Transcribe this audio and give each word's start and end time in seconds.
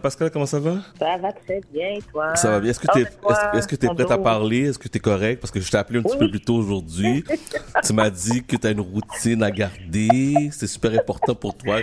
Pascal, 0.00 0.30
comment 0.30 0.46
ça 0.46 0.60
va? 0.60 0.76
Ça 0.96 1.16
va 1.16 1.32
très 1.32 1.60
bien, 1.72 1.98
toi? 2.12 2.36
Ça 2.36 2.50
va 2.50 2.60
bien. 2.60 2.70
Est-ce 2.70 2.78
que 2.78 2.86
tu 2.92 3.00
es, 3.00 3.02
est-ce, 3.02 3.66
que 3.66 3.74
es 3.74 3.92
prête 3.92 4.10
à 4.12 4.16
parler? 4.16 4.68
Est-ce 4.68 4.78
que 4.78 4.86
tu 4.86 4.96
es 4.96 5.00
correct? 5.00 5.40
Parce 5.40 5.50
que 5.50 5.58
je 5.58 5.68
t'ai 5.68 5.76
appelé 5.76 5.98
un 5.98 6.02
petit 6.04 6.16
peu 6.16 6.30
plus 6.30 6.40
tôt 6.40 6.54
aujourd'hui. 6.54 7.24
tu 7.84 7.92
m'as 7.94 8.08
dit 8.08 8.44
que 8.44 8.54
tu 8.54 8.64
as 8.64 8.70
une 8.70 8.80
routine 8.80 9.42
à 9.42 9.50
garder. 9.50 10.50
C'est 10.52 10.68
super 10.68 10.92
important 10.92 11.34
pour 11.34 11.56
toi. 11.56 11.80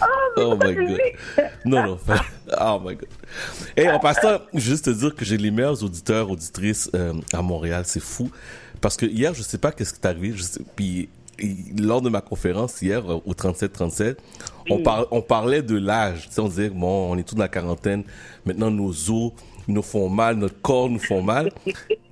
Oh, 0.00 0.04
oh 0.36 0.58
my 0.64 0.74
God. 0.76 1.00
Non, 1.64 1.82
non. 1.82 1.98
Oh 2.56 2.80
my 2.84 2.94
God. 2.94 3.08
Et 3.76 3.90
en 3.90 3.98
passant, 3.98 4.42
juste 4.54 4.84
te 4.84 4.90
dire 4.90 5.12
que 5.12 5.24
j'ai 5.24 5.36
les 5.36 5.50
meilleurs 5.50 5.82
auditeurs, 5.82 6.30
auditrices 6.30 6.88
euh, 6.94 7.14
à 7.32 7.42
Montréal. 7.42 7.82
C'est 7.84 7.98
fou. 7.98 8.30
Parce 8.80 8.96
que 8.96 9.06
hier, 9.06 9.34
je 9.34 9.42
sais 9.42 9.58
pas 9.58 9.72
qu'est-ce 9.72 9.92
qui 9.92 10.00
est 10.00 10.06
arrivé. 10.06 10.32
Je 10.36 10.42
sais, 10.44 10.60
puis 10.76 11.08
lors 11.78 12.02
de 12.02 12.08
ma 12.08 12.20
conférence 12.20 12.80
hier 12.82 13.10
euh, 13.10 13.20
au 13.24 13.32
37-37, 13.32 14.16
on, 14.70 14.82
on 15.10 15.22
parlait 15.22 15.62
de 15.62 15.76
l'âge. 15.76 16.28
on 16.38 16.48
disait, 16.48 16.70
bon, 16.70 17.12
on 17.12 17.18
est 17.18 17.22
tous 17.22 17.34
dans 17.34 17.42
la 17.42 17.48
quarantaine. 17.48 18.04
Maintenant, 18.44 18.70
nos 18.70 18.90
os 19.10 19.32
nous 19.68 19.82
font 19.82 20.08
mal, 20.08 20.36
notre 20.36 20.60
corps 20.60 20.88
nous 20.88 20.98
font 20.98 21.22
mal. 21.22 21.50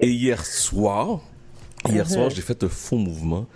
Et 0.00 0.08
hier 0.08 0.44
soir, 0.44 1.20
hier 1.88 2.08
soir, 2.08 2.28
uh-huh. 2.28 2.34
j'ai 2.34 2.42
fait 2.42 2.62
un 2.64 2.68
faux 2.68 2.96
mouvement 2.96 3.46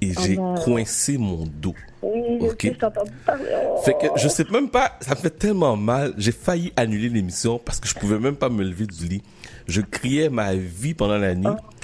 et 0.00 0.12
oh 0.16 0.20
j'ai 0.22 0.36
coincé 0.64 1.16
mon 1.16 1.46
dos. 1.46 1.74
Oui, 2.02 2.38
okay. 2.40 2.76
Oh. 2.82 3.82
Fait 3.84 3.94
que 3.94 4.06
je 4.16 4.28
sais 4.28 4.44
même 4.50 4.68
pas, 4.68 4.92
ça 5.00 5.14
me 5.14 5.20
fait 5.20 5.30
tellement 5.30 5.76
mal. 5.76 6.14
J'ai 6.18 6.32
failli 6.32 6.72
annuler 6.76 7.08
l'émission 7.08 7.58
parce 7.58 7.80
que 7.80 7.88
je 7.88 7.94
pouvais 7.94 8.18
même 8.18 8.36
pas 8.36 8.48
me 8.48 8.62
lever 8.62 8.86
du 8.86 9.06
lit. 9.06 9.22
Je 9.66 9.80
criais 9.80 10.28
ma 10.28 10.54
vie 10.54 10.94
pendant 10.94 11.18
la 11.18 11.34
nuit. 11.34 11.48
Oh. 11.50 11.75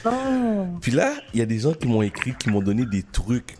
Puis 0.80 0.92
là, 0.92 1.12
il 1.33 1.41
y 1.41 1.42
a 1.42 1.47
des 1.47 1.59
gens 1.59 1.73
qui 1.73 1.87
m'ont 1.87 2.02
écrit, 2.02 2.34
qui 2.34 2.51
m'ont 2.51 2.62
donné 2.62 2.87
des 2.87 3.02
trucs 3.02 3.56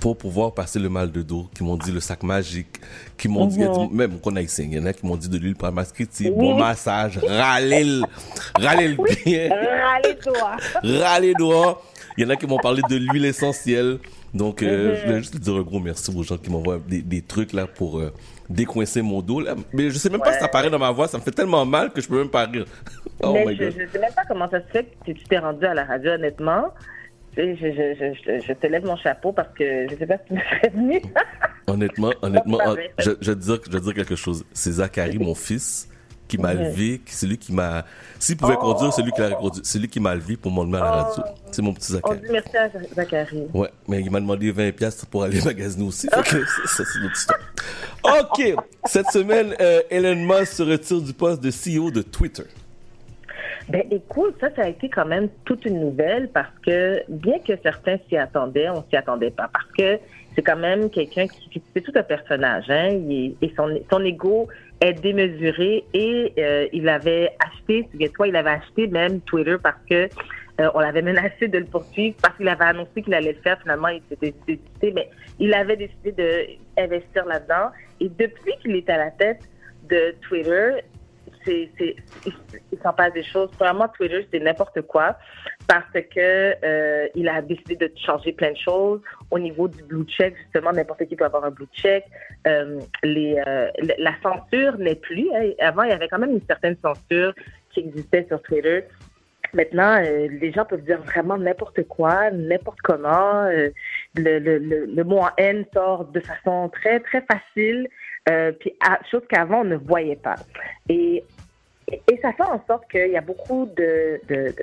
pour 0.00 0.16
pouvoir 0.16 0.54
passer 0.54 0.78
le 0.78 0.88
mal 0.88 1.10
de 1.10 1.22
dos, 1.22 1.48
qui 1.54 1.64
m'ont 1.64 1.76
dit 1.76 1.90
le 1.90 2.00
sac 2.00 2.22
magique, 2.22 2.80
qui 3.18 3.28
m'ont 3.28 3.46
dit, 3.46 3.58
mhm. 3.58 3.88
même 3.92 4.20
qu'on 4.20 4.36
a 4.36 4.42
ici, 4.42 4.62
il 4.64 4.74
y 4.74 4.78
en 4.78 4.86
a 4.86 4.92
qui 4.92 5.04
m'ont 5.04 5.16
dit 5.16 5.28
de 5.28 5.38
l'huile 5.38 5.56
parmascriti, 5.56 6.30
bon 6.30 6.56
massage, 6.56 7.18
râler, 7.18 8.00
râler 8.58 8.88
le 8.88 8.96
pied. 9.02 9.48
Râler 9.48 10.16
doigt. 10.24 10.56
râler 10.82 11.34
doigt. 11.34 11.82
Il 12.16 12.24
y 12.24 12.26
en 12.26 12.30
a 12.30 12.36
qui 12.36 12.46
m'ont 12.46 12.58
parlé 12.58 12.82
de 12.88 12.96
l'huile 12.96 13.24
essentielle. 13.24 13.98
Donc, 14.34 14.62
euh, 14.62 14.96
je 14.96 15.06
voulais 15.06 15.18
juste 15.18 15.36
dire 15.36 15.54
un 15.54 15.62
gros 15.62 15.80
merci 15.80 16.10
aux 16.14 16.22
gens 16.22 16.38
qui 16.38 16.50
m'envoient 16.50 16.80
des, 16.86 17.02
des 17.02 17.20
trucs 17.20 17.52
là 17.52 17.66
pour 17.66 17.98
euh, 17.98 18.12
décoincer 18.48 19.02
mon 19.02 19.20
dos. 19.20 19.40
Là. 19.40 19.54
Mais 19.72 19.90
je 19.90 19.98
sais 19.98 20.08
même 20.08 20.20
pas 20.20 20.32
si 20.32 20.40
ça 20.40 20.48
paraît 20.48 20.70
dans 20.70 20.78
ma 20.78 20.90
voix. 20.90 21.08
Ça 21.08 21.18
me 21.18 21.22
fait 21.22 21.32
tellement 21.32 21.66
mal 21.66 21.92
que 21.92 22.00
je 22.00 22.08
peux 22.08 22.18
même 22.18 22.30
pas 22.30 22.46
rire. 22.46 22.66
Oh 23.22 23.32
mais 23.32 23.56
je, 23.56 23.64
ne 23.64 23.86
sais 23.86 23.98
même 23.98 24.12
pas 24.14 24.24
comment 24.26 24.48
ça 24.48 24.60
se 24.60 24.66
fait 24.66 24.84
que 24.84 25.12
tu 25.12 25.24
t'es 25.24 25.38
rendu 25.38 25.64
à 25.64 25.74
la 25.74 25.84
radio, 25.84 26.12
honnêtement. 26.12 26.72
Je, 27.36 27.54
je, 27.54 28.40
je, 28.46 28.52
te 28.52 28.66
lève 28.66 28.84
mon 28.84 28.96
chapeau 28.96 29.32
parce 29.32 29.48
que 29.54 29.88
je 29.88 29.96
sais 29.96 30.06
pas 30.06 30.18
si 30.18 30.24
tu 30.26 30.34
me 30.34 30.40
serais 30.40 30.68
venu. 30.68 31.02
honnêtement, 31.66 32.12
honnêtement, 32.20 32.58
je, 32.98 33.12
je, 33.20 33.32
dire, 33.32 33.58
je 33.66 33.72
vais 33.72 33.80
dire 33.80 33.94
quelque 33.94 34.16
chose. 34.16 34.44
C'est 34.52 34.72
Zachary, 34.72 35.18
mon 35.18 35.34
fils, 35.34 35.88
qui 36.32 36.38
m'a 36.38 36.54
levé, 36.54 37.00
c'est 37.06 37.26
lui 37.26 37.36
qui 37.36 37.52
m'a. 37.52 37.84
S'il 38.18 38.36
pouvait 38.36 38.54
oh. 38.56 38.72
conduire, 38.72 38.92
c'est 38.92 39.02
lui 39.02 39.12
qui 39.12 39.20
l'a 39.20 39.30
conduit. 39.32 39.60
C'est 39.64 39.78
lui 39.78 39.88
qui 39.88 40.00
m'a 40.00 40.14
levé 40.14 40.36
pour 40.36 40.50
m'emmener 40.50 40.78
à 40.78 40.80
la 40.80 40.90
radio. 40.90 41.24
Oh. 41.26 41.30
C'est 41.50 41.62
mon 41.62 41.74
petit 41.74 41.92
Zachary. 41.92 42.18
On 42.18 42.26
dit 42.26 42.32
merci 42.32 42.56
à 42.56 42.70
Zachary. 42.94 43.46
Ouais, 43.52 43.70
mais 43.86 44.00
il 44.00 44.10
m'a 44.10 44.20
demandé 44.20 44.50
20 44.50 44.72
pièces 44.72 45.04
pour 45.04 45.24
aller 45.24 45.40
magasiner 45.44 45.86
aussi. 45.86 46.08
ça, 46.08 46.22
c'est 46.24 47.00
notre 47.00 47.16
histoire. 47.16 47.38
OK. 48.30 48.54
Cette 48.86 49.10
semaine, 49.10 49.54
euh, 49.60 49.82
Elon 49.90 50.16
Musk 50.16 50.52
se 50.52 50.62
retire 50.62 51.00
du 51.02 51.12
poste 51.12 51.42
de 51.42 51.50
CEO 51.50 51.90
de 51.90 52.02
Twitter. 52.02 52.44
Ben 53.68 53.84
écoute, 53.90 54.36
ça, 54.40 54.48
ça 54.54 54.62
a 54.62 54.68
été 54.68 54.88
quand 54.88 55.06
même 55.06 55.28
toute 55.44 55.64
une 55.64 55.80
nouvelle 55.80 56.28
parce 56.30 56.52
que 56.66 57.02
bien 57.08 57.38
que 57.38 57.52
certains 57.62 57.96
s'y 58.08 58.16
attendaient, 58.16 58.68
on 58.68 58.82
s'y 58.88 58.96
attendait 58.96 59.30
pas 59.30 59.48
parce 59.52 59.70
que 59.78 59.98
c'est 60.34 60.42
quand 60.42 60.56
même 60.56 60.90
quelqu'un 60.90 61.26
qui, 61.26 61.62
c'est 61.74 61.80
tout 61.82 61.92
un 61.94 62.02
personnage, 62.02 62.64
hein, 62.70 62.88
et 63.08 63.54
son, 63.56 63.78
son 63.90 64.04
ego 64.04 64.48
est 64.80 64.94
démesuré 64.94 65.84
et 65.94 66.32
euh, 66.38 66.66
il 66.72 66.88
avait 66.88 67.30
acheté, 67.38 67.88
toi, 68.14 68.26
il 68.26 68.36
avait 68.36 68.50
acheté 68.50 68.88
même 68.88 69.20
Twitter 69.20 69.56
parce 69.62 69.78
que 69.88 70.08
euh, 70.60 70.70
on 70.74 70.80
l'avait 70.80 71.02
menacé 71.02 71.48
de 71.48 71.58
le 71.58 71.64
poursuivre 71.64 72.16
parce 72.20 72.36
qu'il 72.36 72.48
avait 72.48 72.64
annoncé 72.64 73.02
qu'il 73.02 73.14
allait 73.14 73.32
le 73.32 73.38
faire. 73.40 73.58
Finalement, 73.62 73.88
il 73.88 74.02
s'était 74.08 74.34
décidé, 74.46 74.92
mais 74.94 75.08
il 75.38 75.54
avait 75.54 75.76
décidé 75.76 76.12
d'investir 76.76 77.24
là-dedans. 77.24 77.70
Et 78.00 78.08
depuis 78.08 78.52
qu'il 78.60 78.76
est 78.76 78.88
à 78.90 78.98
la 78.98 79.10
tête 79.12 79.40
de 79.88 80.14
Twitter, 80.28 80.82
c'est, 81.44 81.70
il 82.26 82.78
s'en 82.82 82.92
passe 82.92 83.12
des 83.12 83.22
choses. 83.22 83.50
Premièrement, 83.56 83.88
Twitter, 83.88 84.26
c'est 84.30 84.40
n'importe 84.40 84.82
quoi 84.82 85.16
parce 85.68 85.92
que 85.92 86.54
euh, 86.64 87.08
il 87.14 87.28
a 87.28 87.40
décidé 87.42 87.76
de 87.76 87.90
changer 87.96 88.32
plein 88.32 88.52
de 88.52 88.56
choses 88.56 89.00
au 89.30 89.38
niveau 89.38 89.68
du 89.68 89.82
blue 89.82 90.04
check. 90.04 90.34
Justement, 90.44 90.72
n'importe 90.72 91.04
qui 91.06 91.16
peut 91.16 91.24
avoir 91.24 91.44
un 91.44 91.50
blue 91.50 91.68
check. 91.72 92.04
Euh, 92.46 92.80
les, 93.02 93.40
euh, 93.46 93.68
la 93.98 94.12
censure 94.22 94.76
n'est 94.78 94.96
plus. 94.96 95.28
Hein. 95.34 95.50
Avant, 95.60 95.82
il 95.84 95.90
y 95.90 95.92
avait 95.92 96.08
quand 96.08 96.18
même 96.18 96.32
une 96.32 96.46
certaine 96.46 96.76
censure 96.82 97.34
qui 97.70 97.80
existait 97.80 98.26
sur 98.28 98.42
Twitter. 98.42 98.84
Maintenant, 99.54 99.98
les 100.00 100.52
gens 100.52 100.64
peuvent 100.64 100.82
dire 100.82 101.02
vraiment 101.02 101.36
n'importe 101.36 101.82
quoi, 101.86 102.30
n'importe 102.30 102.80
comment. 102.82 103.44
le, 103.44 104.38
le, 104.38 104.58
le, 104.58 105.04
mot 105.04 105.18
en 105.18 105.28
haine 105.36 105.66
sort 105.74 106.06
de 106.06 106.20
façon 106.20 106.70
très, 106.70 107.00
très 107.00 107.22
facile. 107.30 107.86
Puis 108.60 108.74
chose 109.10 109.22
qu'avant 109.28 109.60
on 109.60 109.64
ne 109.64 109.76
voyait 109.76 110.16
pas. 110.16 110.36
Et, 110.88 111.22
et 111.92 112.18
ça 112.20 112.32
fait 112.32 112.42
en 112.42 112.64
sorte 112.66 112.90
qu'il 112.90 113.10
y 113.10 113.16
a 113.16 113.20
beaucoup 113.20 113.66
de, 113.76 114.20
de, 114.28 114.54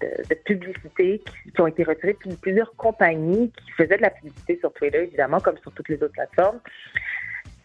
de, 0.00 0.34
publicités 0.44 1.22
qui, 1.54 1.60
ont 1.60 1.66
été 1.66 1.84
retirées, 1.84 2.14
puis 2.14 2.36
plusieurs 2.36 2.74
compagnies 2.76 3.50
qui 3.50 3.70
faisaient 3.72 3.96
de 3.96 4.02
la 4.02 4.10
publicité 4.10 4.58
sur 4.58 4.72
Twitter, 4.72 5.04
évidemment, 5.04 5.40
comme 5.40 5.56
sur 5.58 5.72
toutes 5.72 5.88
les 5.88 5.96
autres 5.96 6.12
plateformes, 6.12 6.60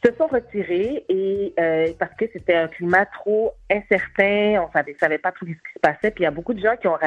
se 0.06 0.14
sont 0.14 0.28
retirées 0.28 1.04
et 1.10 1.54
euh, 1.60 1.88
parce 2.00 2.14
que 2.16 2.26
c'était 2.32 2.56
un 2.56 2.68
climat 2.68 3.06
trop 3.06 3.54
incertain, 3.70 4.64
on 4.66 4.72
savait, 4.72 4.96
savait 5.00 5.18
pas 5.18 5.32
tout 5.34 5.46
ce 5.46 5.52
qui 5.52 5.74
se 5.74 5.80
passait, 5.82 6.12
puis 6.12 6.22
il 6.22 6.26
y 6.26 6.28
a 6.28 6.32
beaucoup 6.32 6.54
de 6.54 6.62
gens 6.62 6.78
qui 6.78 6.88
ont, 6.88 6.98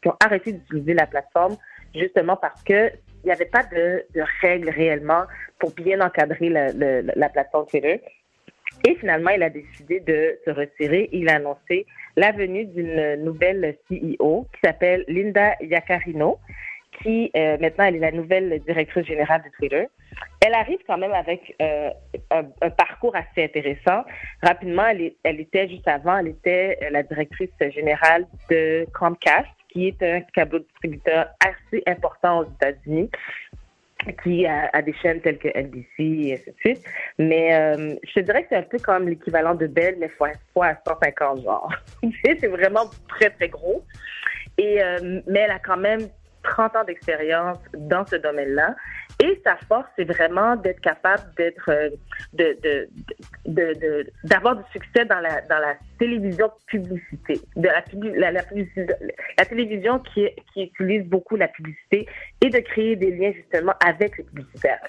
qui 0.00 0.08
ont 0.08 0.16
arrêté 0.24 0.52
d'utiliser 0.52 0.94
la 0.94 1.06
plateforme 1.06 1.56
justement 1.94 2.36
parce 2.36 2.62
que 2.62 2.90
il 3.22 3.26
n'y 3.26 3.32
avait 3.32 3.46
pas 3.46 3.64
de, 3.64 4.04
règles 4.40 4.70
réellement 4.70 5.24
pour 5.58 5.72
bien 5.72 6.00
encadrer 6.00 6.48
la, 6.48 7.28
plateforme 7.28 7.66
Twitter. 7.66 8.02
Et 8.86 8.94
finalement, 8.96 9.30
il 9.30 9.42
a 9.42 9.50
décidé 9.50 10.00
de 10.00 10.38
se 10.44 10.50
retirer. 10.50 11.08
Il 11.12 11.28
a 11.28 11.36
annoncé 11.36 11.86
la 12.16 12.32
venue 12.32 12.64
d'une 12.66 13.16
nouvelle 13.16 13.76
CEO 13.88 14.46
qui 14.52 14.60
s'appelle 14.64 15.04
Linda 15.08 15.54
Yaccarino, 15.60 16.38
qui 17.02 17.30
euh, 17.36 17.56
maintenant 17.60 17.84
elle 17.84 17.96
est 17.96 18.00
la 18.00 18.12
nouvelle 18.12 18.60
directrice 18.60 19.06
générale 19.06 19.42
de 19.42 19.50
Twitter. 19.56 19.86
Elle 20.44 20.54
arrive 20.54 20.78
quand 20.86 20.98
même 20.98 21.12
avec 21.12 21.54
euh, 21.60 21.90
un, 22.30 22.70
parcours 22.70 23.14
assez 23.14 23.44
intéressant. 23.44 24.04
Rapidement, 24.42 24.86
elle, 24.86 25.12
elle, 25.22 25.40
était 25.40 25.68
juste 25.68 25.86
avant, 25.86 26.18
elle 26.18 26.28
était 26.28 26.78
euh, 26.82 26.90
la 26.90 27.02
directrice 27.02 27.50
générale 27.72 28.26
de 28.50 28.86
Comcast, 28.92 29.48
qui 29.68 29.88
est 29.88 30.02
un 30.02 30.20
câble 30.34 30.62
distributeur 30.64 31.28
assez 31.40 31.82
important 31.86 32.40
aux 32.40 32.44
États-Unis 32.44 33.10
qui 34.22 34.46
a, 34.46 34.82
des 34.82 34.94
chaînes 34.94 35.20
telles 35.20 35.38
que 35.38 35.48
NBC 35.48 35.86
et 35.98 36.34
ainsi 36.34 36.50
de 36.50 36.56
suite. 36.58 36.84
Mais 37.18 37.54
euh, 37.54 37.94
je 38.06 38.14
te 38.14 38.20
dirais 38.20 38.42
que 38.42 38.48
c'est 38.50 38.56
un 38.56 38.62
peu 38.62 38.78
comme 38.78 39.08
l'équivalent 39.08 39.54
de 39.54 39.66
Bell, 39.66 39.96
mais 39.98 40.08
fois, 40.08 40.30
fois 40.52 40.74
150 40.86 41.42
genre. 41.42 41.72
c'est 42.24 42.46
vraiment 42.46 42.90
très, 43.08 43.30
très 43.30 43.48
gros. 43.48 43.84
Et, 44.58 44.82
euh, 44.82 45.20
mais 45.26 45.40
elle 45.40 45.50
a 45.50 45.58
quand 45.58 45.76
même 45.76 46.08
30 46.50 46.76
ans 46.76 46.84
d'expérience 46.84 47.58
dans 47.74 48.04
ce 48.04 48.16
domaine-là. 48.16 48.74
Et 49.22 49.40
sa 49.44 49.56
force, 49.68 49.86
c'est 49.96 50.04
vraiment 50.04 50.56
d'être 50.56 50.80
capable 50.80 51.22
d'être, 51.36 51.70
euh, 51.70 51.90
de, 52.32 52.56
de, 53.46 54.06
d'avoir 54.24 54.56
du 54.56 54.62
succès 54.72 55.04
dans 55.04 55.20
la, 55.20 55.42
dans 55.42 55.58
la 55.58 55.74
télévision 55.98 56.50
publicité, 56.66 57.40
de 57.56 57.68
la, 57.68 57.84
la, 58.30 58.42
la, 59.38 59.44
télévision 59.44 59.98
qui, 59.98 60.28
qui 60.52 60.64
utilise 60.64 61.04
beaucoup 61.04 61.36
la 61.36 61.48
publicité 61.48 62.06
et 62.40 62.48
de 62.48 62.58
créer 62.60 62.96
des 62.96 63.10
liens 63.10 63.32
justement 63.32 63.74
avec 63.84 64.16
les 64.18 64.24
publicitaires. 64.24 64.80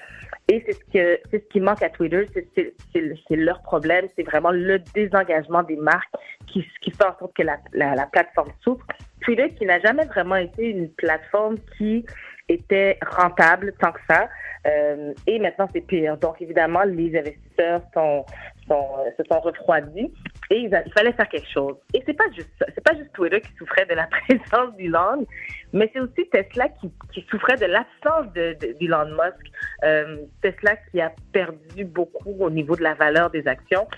Et 0.48 0.62
c'est 0.66 0.72
ce 0.72 0.84
que 0.92 1.20
c'est 1.30 1.44
ce 1.44 1.48
qui 1.50 1.60
manque 1.60 1.82
à 1.82 1.90
Twitter, 1.90 2.26
c'est, 2.34 2.74
c'est, 2.92 3.36
leur 3.36 3.62
problème, 3.62 4.06
c'est 4.16 4.24
vraiment 4.24 4.50
le 4.50 4.80
désengagement 4.94 5.62
des 5.62 5.76
marques 5.76 6.12
qui, 6.46 6.66
qui 6.80 6.90
fait 6.90 7.04
en 7.04 7.16
sorte 7.18 7.34
que 7.34 7.42
la, 7.42 7.58
la, 7.72 7.94
la 7.94 8.06
plateforme 8.06 8.50
souffre. 8.64 8.86
Twitter 9.22 9.50
qui 9.54 9.66
n'a 9.66 9.80
jamais 9.80 10.04
vraiment 10.06 10.36
été 10.36 10.66
une 10.66 10.90
plateforme 10.90 11.56
qui 11.76 12.04
était 12.48 12.98
rentable 13.04 13.72
tant 13.80 13.92
que 13.92 14.00
ça. 14.08 14.28
Euh, 14.66 15.12
et 15.26 15.38
maintenant, 15.38 15.68
c'est 15.72 15.80
pire. 15.80 16.16
Donc, 16.18 16.40
évidemment, 16.40 16.82
les 16.82 17.18
investisseurs 17.18 17.82
sont, 17.92 18.24
sont, 18.68 18.88
euh, 18.98 19.10
se 19.18 19.24
sont 19.28 19.40
refroidis 19.40 20.12
et 20.50 20.56
il, 20.56 20.70
fallait 20.94 21.12
faire 21.12 21.28
quelque 21.28 21.48
chose. 21.52 21.76
Et 21.94 22.02
c'est 22.06 22.16
pas 22.16 22.30
juste. 22.34 22.64
C'est 22.74 22.84
pas 22.84 22.94
juste 22.94 23.12
Twitter 23.12 23.40
qui 23.40 23.52
souffrait 23.58 23.86
de 23.86 23.94
la 23.94 24.06
présence 24.28 24.76
d'Elon, 24.76 25.26
mais 25.72 25.90
c'est 25.92 26.00
aussi 26.00 26.28
Tesla 26.30 26.68
qui, 26.80 26.92
qui 27.12 27.26
souffrait 27.28 27.56
de 27.56 27.66
l'absence 27.66 28.32
d'Elon 28.34 29.06
de, 29.06 29.10
Musk. 29.10 29.52
Euh, 29.84 30.18
Tesla 30.42 30.76
qui 30.90 31.00
a 31.00 31.12
perdu 31.32 31.84
beaucoup 31.84 32.36
au 32.38 32.50
niveau 32.50 32.76
de 32.76 32.82
la 32.82 32.94
valeur 32.94 33.30
des 33.30 33.46
actions. 33.48 33.88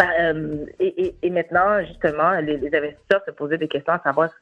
Euh, 0.00 0.66
et, 0.80 1.30
maintenant, 1.30 1.84
justement, 1.84 2.32
les, 2.40 2.56
investisseurs 2.56 3.22
se 3.26 3.30
posaient 3.32 3.58
des 3.58 3.68
questions 3.68 3.92
à 3.92 4.00
savoir 4.02 4.30
si 4.30 4.36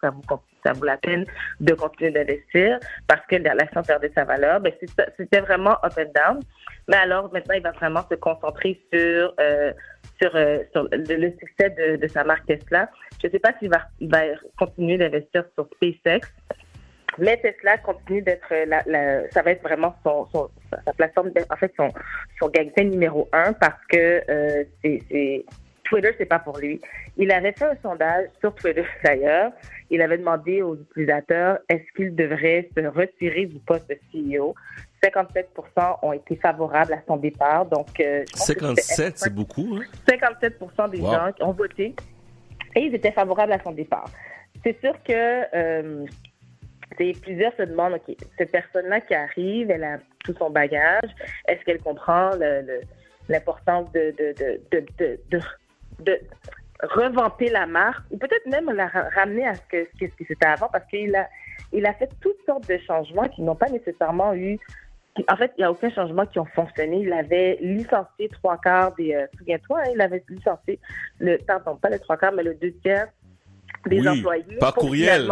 ça 0.64 0.72
vaut 0.72 0.84
la 0.84 0.96
peine 0.96 1.26
de 1.60 1.74
continuer 1.74 2.12
d'investir 2.12 2.78
parce 3.08 3.24
que 3.26 3.36
l'action 3.36 3.82
perdait 3.82 4.12
sa 4.14 4.24
valeur. 4.24 4.60
Ben, 4.60 4.72
c'était 5.16 5.40
vraiment 5.40 5.76
up 5.84 5.92
and 5.98 6.12
down. 6.14 6.40
Mais 6.88 6.96
alors, 6.96 7.32
maintenant, 7.32 7.54
il 7.54 7.62
va 7.62 7.72
vraiment 7.72 8.02
se 8.08 8.14
concentrer 8.14 8.80
sur, 8.92 9.34
euh, 9.40 9.72
euh, 10.24 10.58
sur 10.72 10.88
le, 10.92 11.30
succès 11.38 11.70
de, 11.70 12.06
sa 12.08 12.24
marque 12.24 12.46
Tesla. 12.46 12.88
Je 13.20 13.26
ne 13.26 13.32
sais 13.32 13.38
pas 13.38 13.52
s'il 13.58 13.70
va, 13.70 13.82
va 14.00 14.22
continuer 14.58 14.98
d'investir 14.98 15.44
sur 15.54 15.68
SpaceX. 15.74 16.26
Mais 17.18 17.36
Tesla 17.38 17.78
continue 17.78 18.22
d'être 18.22 18.48
la, 18.66 18.82
la, 18.86 19.30
ça 19.30 19.42
va 19.42 19.50
être 19.50 19.62
vraiment 19.62 19.94
son, 20.02 20.26
son 20.32 20.50
sa 20.84 20.92
plateforme, 20.92 21.30
en 21.50 21.56
fait 21.56 21.72
son 21.76 21.90
son 22.38 22.48
gagne 22.48 22.70
numéro 22.78 23.28
un 23.32 23.52
parce 23.52 23.84
que 23.88 24.22
euh, 24.30 24.64
c'est 24.82 25.44
Twitter 25.84 26.10
c'est 26.16 26.26
pas 26.26 26.38
pour 26.38 26.58
lui. 26.58 26.80
Il 27.18 27.30
avait 27.30 27.52
fait 27.52 27.66
un 27.66 27.76
sondage 27.82 28.26
sur 28.40 28.54
Twitter 28.54 28.84
d'ailleurs. 29.04 29.52
Il 29.90 30.00
avait 30.00 30.16
demandé 30.16 30.62
aux 30.62 30.76
utilisateurs 30.76 31.58
est-ce 31.68 31.84
qu'ils 31.94 32.14
devraient 32.14 32.70
se 32.74 32.86
retirer 32.86 33.46
du 33.46 33.58
poste 33.58 33.90
de 33.90 33.98
CEO. 34.12 34.54
57 35.04 35.50
ont 36.02 36.12
été 36.12 36.36
favorables 36.36 36.92
à 36.92 37.02
son 37.06 37.16
départ. 37.16 37.66
Donc, 37.66 37.88
euh, 38.00 38.24
57, 38.34 39.18
c'est 39.18 39.34
beaucoup. 39.34 39.76
Hein? 39.76 39.84
57 40.08 40.58
des 40.92 40.98
gens 40.98 41.32
qui 41.32 41.42
ont 41.42 41.52
voté 41.52 41.94
et 42.74 42.80
ils 42.80 42.94
étaient 42.94 43.12
favorables 43.12 43.52
à 43.52 43.62
son 43.62 43.72
départ. 43.72 44.08
C'est 44.64 44.78
sûr 44.80 44.94
que 45.02 45.42
euh, 45.54 46.06
plusieurs 46.96 47.52
se 47.56 47.62
demandent, 47.62 47.94
OK, 47.94 48.16
cette 48.38 48.50
personne-là 48.50 49.00
qui 49.00 49.14
arrive, 49.14 49.70
elle 49.70 49.84
a 49.84 49.98
tout 50.24 50.34
son 50.38 50.50
bagage, 50.50 51.10
est-ce 51.48 51.64
qu'elle 51.64 51.80
comprend 51.80 52.30
l'importance 53.28 53.90
de, 53.92 54.34
revamper 56.82 57.48
la 57.48 57.66
marque 57.66 58.04
ou 58.10 58.18
peut-être 58.18 58.46
même 58.46 58.70
la 58.72 58.88
ramener 58.88 59.46
à 59.46 59.54
ce 59.54 59.62
que, 59.70 59.86
ce 60.00 60.06
c'était 60.26 60.46
avant 60.46 60.68
parce 60.68 60.84
qu'il 60.86 61.14
a, 61.14 61.28
il 61.72 61.86
a 61.86 61.94
fait 61.94 62.10
toutes 62.20 62.44
sortes 62.44 62.68
de 62.68 62.76
changements 62.78 63.28
qui 63.28 63.42
n'ont 63.42 63.54
pas 63.54 63.68
nécessairement 63.68 64.34
eu 64.34 64.58
en 65.28 65.36
fait, 65.36 65.52
il 65.58 65.60
n'y 65.60 65.64
a 65.64 65.70
aucun 65.70 65.90
changement 65.90 66.24
qui 66.24 66.38
ont 66.38 66.46
fonctionné. 66.46 67.00
Il 67.00 67.12
avait 67.12 67.58
licencié 67.60 68.28
trois 68.30 68.56
quarts 68.56 68.94
des. 68.94 69.14
Euh, 69.14 69.26
souviens-toi, 69.36 69.80
hein, 69.80 69.90
il 69.94 70.00
avait 70.00 70.24
licencié 70.28 70.80
le. 71.18 71.36
Pardon, 71.46 71.76
pas 71.76 71.90
les 71.90 71.98
trois 71.98 72.16
quarts, 72.16 72.32
mais 72.32 72.42
le 72.42 72.54
deux 72.54 72.72
tiers 72.82 73.08
des 73.86 74.06
employés. 74.06 74.56
Par 74.58 74.74
courriel. 74.74 75.30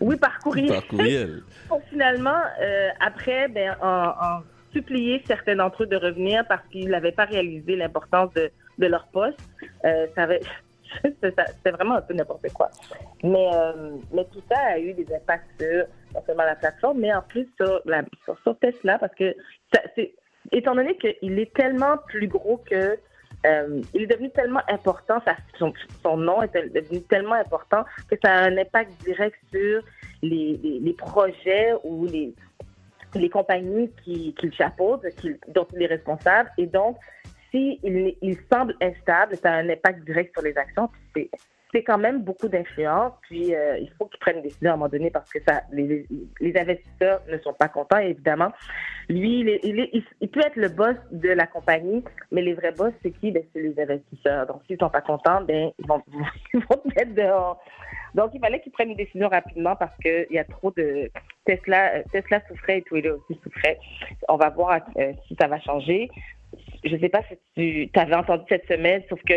Oui, 0.00 0.16
par 0.16 0.38
courriel. 0.38 0.68
par 0.74 0.86
courriel. 0.86 1.42
pour 1.68 1.82
finalement, 1.90 2.40
euh, 2.60 2.88
après, 3.00 3.48
ben, 3.48 3.76
en, 3.82 4.40
supplier 4.72 5.22
certains 5.26 5.56
d'entre 5.56 5.84
eux 5.84 5.86
de 5.86 5.96
revenir 5.96 6.44
parce 6.46 6.66
qu'ils 6.68 6.90
n'avaient 6.90 7.12
pas 7.12 7.24
réalisé 7.24 7.74
l'importance 7.74 8.32
de, 8.34 8.50
de, 8.78 8.86
leur 8.86 9.06
poste. 9.08 9.40
Euh, 9.84 10.06
ça 10.14 10.24
avait. 10.24 10.40
C'était 11.02 11.70
vraiment 11.70 11.96
un 11.96 12.02
peu 12.02 12.14
n'importe 12.14 12.50
quoi. 12.54 12.70
Mais, 13.22 13.50
euh, 13.52 13.96
mais 14.12 14.24
tout 14.32 14.42
ça 14.50 14.58
a 14.58 14.78
eu 14.78 14.94
des 14.94 15.06
impacts 15.14 15.60
sur 15.60 15.84
non 16.14 16.22
seulement 16.26 16.44
la 16.44 16.56
plateforme, 16.56 17.00
mais 17.00 17.12
en 17.12 17.22
plus 17.22 17.46
sur, 17.60 17.80
la, 17.84 18.02
sur, 18.24 18.38
sur 18.40 18.58
Tesla, 18.58 18.98
parce 18.98 19.14
que 19.14 19.34
ça, 19.72 19.80
étant 20.52 20.74
donné 20.74 20.96
qu'il 20.96 21.38
est 21.38 21.52
tellement 21.54 21.96
plus 22.06 22.28
gros 22.28 22.62
que 22.70 22.98
euh, 23.46 23.80
il 23.94 24.02
est 24.02 24.06
devenu 24.06 24.30
tellement 24.30 24.62
important, 24.68 25.18
son, 25.58 26.16
nom 26.16 26.42
est 26.42 26.52
devenu 26.54 27.00
tellement 27.02 27.34
important 27.34 27.84
que 28.10 28.16
ça 28.22 28.32
a 28.32 28.42
un 28.46 28.58
impact 28.58 28.90
direct 29.04 29.36
sur 29.52 29.82
les, 30.22 30.94
projets 30.98 31.72
ou 31.84 32.06
les, 32.06 32.34
les 33.14 33.30
compagnies 33.30 33.90
qu'il 34.04 34.34
qui 34.34 34.52
chapeaute, 34.52 35.02
dont 35.48 35.66
il 35.74 35.82
est 35.82 35.86
responsable. 35.86 36.50
Et 36.58 36.66
donc, 36.66 36.96
s'il 37.50 37.78
il 37.82 38.36
semble 38.50 38.74
instable, 38.80 39.36
ça 39.36 39.52
a 39.52 39.56
un 39.58 39.68
impact 39.68 40.04
direct 40.04 40.32
sur 40.34 40.42
les 40.42 40.56
actions. 40.58 40.90
C'est 41.72 41.82
quand 41.82 41.98
même 41.98 42.22
beaucoup 42.22 42.48
d'influence. 42.48 43.12
Puis 43.22 43.54
euh, 43.54 43.78
il 43.78 43.90
faut 43.98 44.06
qu'ils 44.06 44.20
prennent 44.20 44.36
une 44.36 44.42
décision 44.42 44.70
à 44.70 44.74
un 44.74 44.76
moment 44.76 44.88
donné 44.88 45.10
parce 45.10 45.30
que 45.30 45.38
ça, 45.46 45.62
les, 45.72 46.06
investisseurs 46.56 47.20
ne 47.28 47.38
sont 47.38 47.52
pas 47.52 47.68
contents. 47.68 47.98
évidemment, 47.98 48.52
lui, 49.08 49.40
il, 49.40 50.28
peut 50.28 50.40
être 50.40 50.56
le 50.56 50.68
boss 50.68 50.96
de 51.10 51.30
la 51.30 51.46
compagnie, 51.46 52.02
mais 52.32 52.42
les 52.42 52.54
vrais 52.54 52.72
boss, 52.72 52.92
c'est 53.02 53.12
qui? 53.12 53.30
Ben, 53.30 53.42
C'est 53.52 53.62
les 53.62 53.78
investisseurs. 53.80 54.46
Donc 54.46 54.62
s'ils 54.66 54.78
sont 54.78 54.90
pas 54.90 55.00
contents, 55.00 55.42
ben 55.42 55.70
ils 55.78 55.86
vont, 55.86 56.02
ils 56.54 56.60
vont 56.60 56.82
dehors. 57.14 57.60
Donc 58.14 58.30
il 58.34 58.40
fallait 58.40 58.60
qu'ils 58.60 58.72
prennent 58.72 58.90
une 58.90 58.96
décision 58.96 59.28
rapidement 59.28 59.76
parce 59.76 59.96
qu'il 59.98 60.26
y 60.30 60.38
a 60.38 60.44
trop 60.44 60.70
de 60.72 61.10
Tesla. 61.44 61.94
Euh, 61.94 62.02
Tesla 62.12 62.40
souffrait 62.48 62.78
et 62.78 62.82
Twitter 62.82 63.10
aussi 63.10 63.38
souffrait. 63.42 63.78
On 64.28 64.36
va 64.36 64.50
voir 64.50 64.80
euh, 64.96 65.12
si 65.26 65.36
ça 65.38 65.46
va 65.46 65.60
changer. 65.60 66.08
Je 66.84 66.94
ne 66.94 67.00
sais 67.00 67.08
pas 67.08 67.20
si 67.56 67.90
tu 67.92 68.00
avais 68.00 68.14
entendu 68.14 68.44
cette 68.48 68.66
semaine, 68.66 69.02
sauf 69.08 69.20
que 69.22 69.34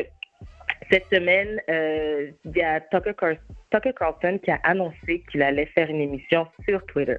cette 0.92 1.06
semaine, 1.12 1.62
euh, 1.70 2.32
il 2.44 2.58
y 2.58 2.62
a 2.62 2.82
Tucker, 2.82 3.14
Carlson 3.14 4.40
qui 4.44 4.52
a 4.52 4.60
annoncé 4.64 5.24
qu'il 5.32 5.42
allait 5.42 5.68
faire 5.68 5.90
une 5.90 6.02
émission 6.02 6.48
sur 6.68 6.86
Twitter. 6.88 7.18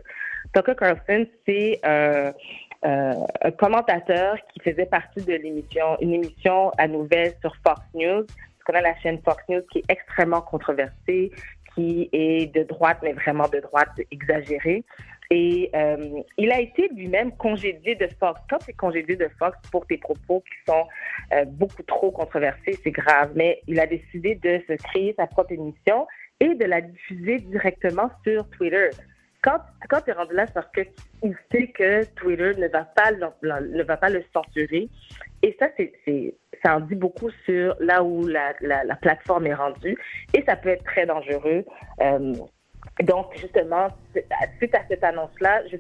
Tucker 0.55 0.75
Carlson, 0.77 1.27
c'est 1.47 1.81
euh, 1.85 2.33
euh, 2.85 3.15
un 3.41 3.51
commentateur 3.53 4.37
qui 4.53 4.61
faisait 4.61 4.87
partie 4.87 5.25
de 5.25 5.33
l'émission, 5.35 5.97
une 6.01 6.13
émission 6.15 6.71
à 6.77 6.87
nouvelles 6.87 7.35
sur 7.41 7.55
Fox 7.67 7.81
News. 7.95 8.27
On 8.69 8.75
a 8.75 8.81
la 8.81 8.97
chaîne 9.01 9.21
Fox 9.25 9.43
News 9.49 9.63
qui 9.73 9.79
est 9.79 9.91
extrêmement 9.91 10.43
controversée, 10.43 11.31
qui 11.75 12.09
est 12.13 12.55
de 12.55 12.63
droite, 12.65 12.99
mais 13.03 13.13
vraiment 13.13 13.49
de 13.49 13.59
droite 13.61 13.91
exagérée. 14.11 14.85
Et 15.35 15.71
euh, 15.75 16.21
il 16.37 16.53
a 16.53 16.61
été 16.61 16.89
lui-même 16.95 17.35
congédié 17.39 17.95
de 17.95 18.07
Fox. 18.21 18.39
Quand 18.51 18.59
tu 18.59 18.71
es 18.71 18.75
congédié 18.75 19.17
de 19.17 19.31
Fox 19.39 19.57
pour 19.71 19.87
tes 19.87 19.97
propos 19.97 20.41
qui 20.41 20.71
sont 20.71 20.87
euh, 21.33 21.47
beaucoup 21.47 21.83
trop 21.85 22.11
controversés, 22.11 22.79
c'est 22.85 22.91
grave. 22.91 23.33
Mais 23.35 23.63
il 23.67 23.81
a 23.81 23.87
décidé 23.87 24.35
de 24.35 24.61
se 24.69 24.75
créer 24.75 25.15
sa 25.19 25.27
propre 25.27 25.53
émission 25.53 26.07
et 26.39 26.55
de 26.55 26.65
la 26.67 26.83
diffuser 26.83 27.39
directement 27.39 28.11
sur 28.25 28.47
Twitter. 28.51 28.91
Quand, 29.43 29.57
quand 29.89 30.03
tu 30.03 30.11
es 30.11 30.13
rendu 30.13 30.35
là, 30.35 30.47
c'est 30.47 30.53
parce 30.53 30.71
qu'il 30.71 31.35
sait 31.51 31.69
que 31.69 32.05
Twitter 32.15 32.53
ne 32.59 32.69
va 32.69 32.85
pas 32.85 33.11
le, 33.11 33.75
ne 33.75 33.83
va 33.85 33.97
pas 33.97 34.11
le 34.11 34.23
censurer. 34.35 34.91
Et 35.43 35.57
ça, 35.59 35.69
c'est, 35.79 36.35
ça 36.63 36.77
en 36.77 36.81
dit 36.81 36.95
beaucoup 36.95 37.31
sur 37.47 37.75
là 37.81 38.05
où 38.05 38.27
la, 38.27 38.53
la, 38.61 38.85
la, 38.85 38.97
plateforme 38.97 39.47
est 39.47 39.55
rendue. 39.55 39.97
Et 40.35 40.45
ça 40.47 40.57
peut 40.57 40.69
être 40.69 40.85
très 40.85 41.07
dangereux. 41.07 41.65
Euh, 42.03 42.35
donc, 43.03 43.27
justement, 43.37 43.89
suite 44.59 44.75
à 44.75 44.81
cette 44.89 45.03
annonce-là, 45.03 45.63
je, 45.71 45.77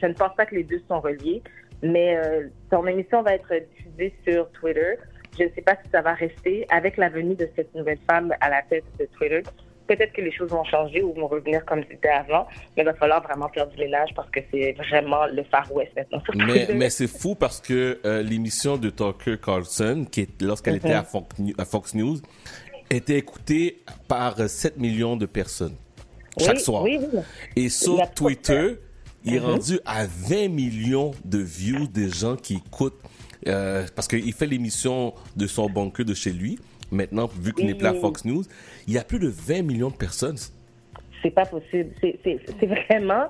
je, 0.00 0.06
ne 0.06 0.12
pense 0.12 0.34
pas 0.36 0.46
que 0.46 0.54
les 0.54 0.64
deux 0.64 0.80
sont 0.88 1.00
reliés, 1.00 1.42
mais 1.82 2.16
euh, 2.16 2.48
ton 2.70 2.86
émission 2.86 3.22
va 3.22 3.34
être 3.34 3.52
diffusée 3.76 4.14
sur 4.26 4.50
Twitter. 4.52 4.94
Je 5.38 5.44
ne 5.44 5.48
sais 5.50 5.62
pas 5.62 5.76
si 5.82 5.90
ça 5.90 6.02
va 6.02 6.14
rester 6.14 6.66
avec 6.70 6.96
la 6.96 7.08
venue 7.08 7.34
de 7.34 7.48
cette 7.56 7.74
nouvelle 7.74 7.98
femme 8.08 8.32
à 8.40 8.50
la 8.50 8.62
tête 8.62 8.84
de 8.98 9.06
Twitter. 9.16 9.42
Peut-être 9.88 10.12
que 10.12 10.20
les 10.20 10.30
choses 10.30 10.50
vont 10.50 10.64
changer 10.64 11.02
ou 11.02 11.12
vont 11.12 11.26
revenir 11.26 11.64
comme 11.64 11.82
c'était 11.90 12.08
avant, 12.08 12.46
mais 12.76 12.82
il 12.82 12.84
va 12.84 12.94
falloir 12.94 13.22
vraiment 13.22 13.48
faire 13.48 13.66
du 13.66 13.76
ménage 13.78 14.10
parce 14.14 14.30
que 14.30 14.40
c'est 14.50 14.72
vraiment 14.72 15.26
le 15.26 15.42
Far 15.44 15.70
West 15.74 15.90
maintenant. 15.96 16.22
Mais, 16.34 16.68
mais 16.72 16.90
c'est 16.90 17.08
fou 17.08 17.34
parce 17.34 17.60
que 17.60 17.98
euh, 18.04 18.22
l'émission 18.22 18.76
de 18.76 18.90
Tucker 18.90 19.38
Carlson, 19.44 20.06
qui 20.10 20.22
est, 20.22 20.42
lorsqu'elle 20.42 20.76
était 20.76 20.92
à 20.92 21.02
mm-hmm. 21.02 21.60
à 21.60 21.64
Fox 21.64 21.94
News, 21.94 22.18
était 22.90 23.16
écoutée 23.16 23.82
par 24.06 24.38
7 24.38 24.76
millions 24.78 25.16
de 25.16 25.26
personnes 25.26 25.76
chaque 26.38 26.60
soir. 26.60 26.84
Et 27.56 27.68
sur 27.68 28.10
Twitter, 28.12 28.76
il 29.24 29.34
est 29.34 29.40
mhm. 29.40 29.46
rendu 29.46 29.80
à 29.84 30.06
20 30.06 30.48
millions 30.48 31.12
de 31.24 31.38
views 31.38 31.86
des 31.86 32.08
gens 32.08 32.36
qui 32.36 32.54
écoutent 32.54 33.00
euh, 33.48 33.86
parce 33.94 34.08
qu'il 34.08 34.32
fait 34.32 34.46
l'émission 34.46 35.14
de 35.36 35.46
son 35.46 35.68
bunker 35.68 36.04
de 36.04 36.14
chez 36.14 36.30
lui. 36.30 36.58
Maintenant, 36.90 37.26
vu 37.26 37.52
qu'il 37.52 37.66
n'est 37.66 37.74
plus 37.74 37.86
à 37.86 37.94
Fox 37.94 38.24
News, 38.24 38.44
il 38.86 38.94
y 38.94 38.98
a 38.98 39.04
plus 39.04 39.18
de 39.18 39.28
20 39.28 39.62
millions 39.62 39.88
de 39.88 39.96
personnes. 39.96 40.36
C'est 41.22 41.30
pas 41.30 41.46
possible. 41.46 41.90
C'est 42.02 42.66
vraiment, 42.66 43.28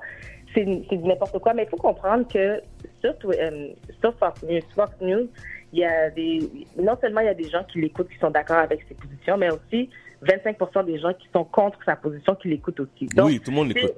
c'est 0.53 0.65
n'importe 0.65 1.39
quoi. 1.39 1.53
Mais 1.53 1.63
il 1.63 1.69
faut 1.69 1.77
comprendre 1.77 2.27
que 2.27 2.61
sur, 3.01 3.13
euh, 3.29 3.69
sur 4.01 4.13
Fox, 4.17 4.43
News, 4.43 4.61
Fox 4.75 4.91
News, 5.01 5.27
il 5.73 5.79
y 5.79 5.85
a 5.85 6.11
des, 6.11 6.39
non 6.79 6.95
seulement 7.01 7.21
il 7.21 7.25
y 7.25 7.29
a 7.29 7.33
des 7.33 7.49
gens 7.49 7.63
qui 7.63 7.81
l'écoutent 7.81 8.09
qui 8.09 8.19
sont 8.19 8.29
d'accord 8.29 8.57
avec 8.57 8.85
ses 8.87 8.93
positions, 8.93 9.37
mais 9.37 9.49
aussi 9.49 9.89
25% 10.23 10.85
des 10.85 10.99
gens 10.99 11.13
qui 11.13 11.27
sont 11.33 11.43
contre 11.43 11.79
sa 11.83 11.95
position 11.95 12.35
qui 12.35 12.49
l'écoutent 12.49 12.79
aussi. 12.79 13.09
oui, 13.17 13.39
tout 13.39 13.51
le 13.51 13.55
monde 13.57 13.73
l'écoute. 13.73 13.95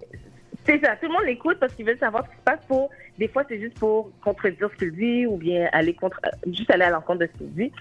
C'est 0.65 0.83
ça, 0.83 0.95
tout 0.95 1.05
le 1.05 1.13
monde 1.13 1.25
l'écoute 1.25 1.57
parce 1.59 1.75
qu'ils 1.75 1.85
veulent 1.85 1.99
savoir 1.99 2.25
ce 2.25 2.31
qui 2.31 2.37
se 2.37 2.41
passe 2.41 2.65
pour. 2.67 2.89
Des 3.19 3.27
fois, 3.27 3.43
c'est 3.47 3.59
juste 3.59 3.77
pour 3.77 4.09
contredire 4.23 4.67
ce 4.71 4.77
qu'il 4.77 4.91
dit 4.93 5.27
ou 5.27 5.37
bien 5.37 5.69
aller 5.71 5.93
contre, 5.93 6.19
juste 6.47 6.71
aller 6.71 6.85
à 6.85 6.89
l'encontre 6.89 7.19
de 7.19 7.29
ce 7.31 7.37
qu'il 7.37 7.53
dit. 7.53 7.71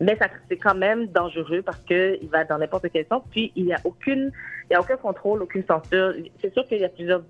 Mais 0.00 0.16
ça, 0.16 0.26
c'est 0.48 0.56
quand 0.56 0.74
même 0.74 1.06
dangereux 1.06 1.62
parce 1.62 1.78
que 1.84 2.18
il 2.20 2.28
va 2.28 2.44
dans 2.44 2.58
n'importe 2.58 2.86
quel 2.92 3.06
sens. 3.06 3.22
Puis 3.30 3.52
il 3.54 3.66
n'y 3.66 3.72
a 3.72 3.78
aucune, 3.84 4.32
il 4.68 4.72
y 4.72 4.76
a 4.76 4.80
aucun 4.80 4.96
contrôle, 4.96 5.42
aucune 5.42 5.64
censure. 5.64 6.14
C'est 6.40 6.52
sûr 6.52 6.66
qu'il 6.66 6.78
y 6.78 6.84
a 6.84 6.88
plusieurs 6.88 7.22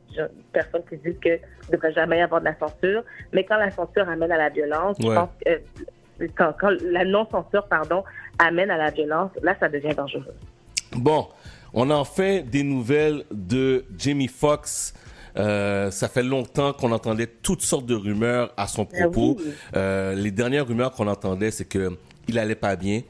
personnes 0.51 0.83
qui 0.89 0.97
disent 0.97 1.19
que 1.21 1.29
ne 1.29 1.73
devrait 1.73 1.93
jamais 1.93 2.19
y 2.19 2.23
avoir 2.23 2.41
de 2.41 2.47
la 2.47 2.57
censure. 2.57 3.05
Mais 3.35 3.45
quand 3.45 3.59
la 3.59 3.71
censure 3.71 4.09
amène 4.09 4.33
à 4.33 4.39
la 4.39 4.49
violence, 4.49 4.97
je 4.99 5.09
pense 5.09 5.31
que, 5.45 5.61
quand, 6.37 6.53
quand 6.59 6.71
la 6.83 7.05
non-censure, 7.05 7.67
pardon, 7.67 8.05
amène 8.39 8.71
à 8.71 8.77
la 8.77 8.91
violence, 8.91 9.31
là, 9.43 9.55
ça 9.59 9.69
devient 9.69 9.95
dangereux. 9.95 10.35
Bon, 10.97 11.29
on 11.75 11.91
a 11.91 11.95
enfin 11.95 12.41
des 12.41 12.63
nouvelles 12.63 13.25
de 13.31 13.85
Jamie 13.97 14.29
Foxx. 14.29 14.95
Euh, 15.37 15.91
ça 15.91 16.09
fait 16.09 16.23
longtemps 16.23 16.75
qu'on 16.75 16.93
entendait 16.93 17.27
toutes 17.27 17.63
sortes 17.63 17.87
de 17.87 17.95
rumeurs 17.95 18.53
à 18.57 18.67
son 18.67 18.87
ah 18.93 19.01
propos. 19.01 19.39
Euh, 19.75 20.15
les 20.15 20.31
dernières 20.31 20.67
rumeurs 20.67 20.93
qu'on 20.93 21.09
entendait, 21.09 21.51
c'est 21.51 21.65
que 21.65 21.97
il 22.29 22.39
allait 22.39 22.55
pas 22.55 22.77
bien, 22.77 23.01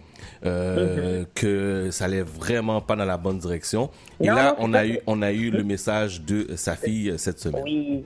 euh, 0.47 1.23
mm-hmm. 1.23 1.26
que 1.35 1.88
ça 1.90 2.04
allait 2.04 2.23
vraiment 2.23 2.80
pas 2.80 2.94
dans 2.94 3.04
la 3.04 3.16
bonne 3.16 3.38
direction. 3.38 3.90
Et 4.21 4.26
là, 4.26 4.54
on 4.59 4.73
a 4.73 4.87
eu, 4.87 5.00
on 5.06 5.21
a 5.21 5.32
eu 5.32 5.50
le 5.50 5.64
message 5.64 6.23
de 6.23 6.54
sa 6.54 6.76
fille 6.76 7.14
cette 7.18 7.40
semaine. 7.40 7.62
Oui. 7.64 8.04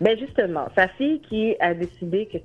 Ben 0.00 0.18
justement, 0.18 0.68
sa 0.76 0.88
fille 0.88 1.20
qui 1.20 1.56
a 1.60 1.74
décidé 1.74 2.26
que 2.26 2.38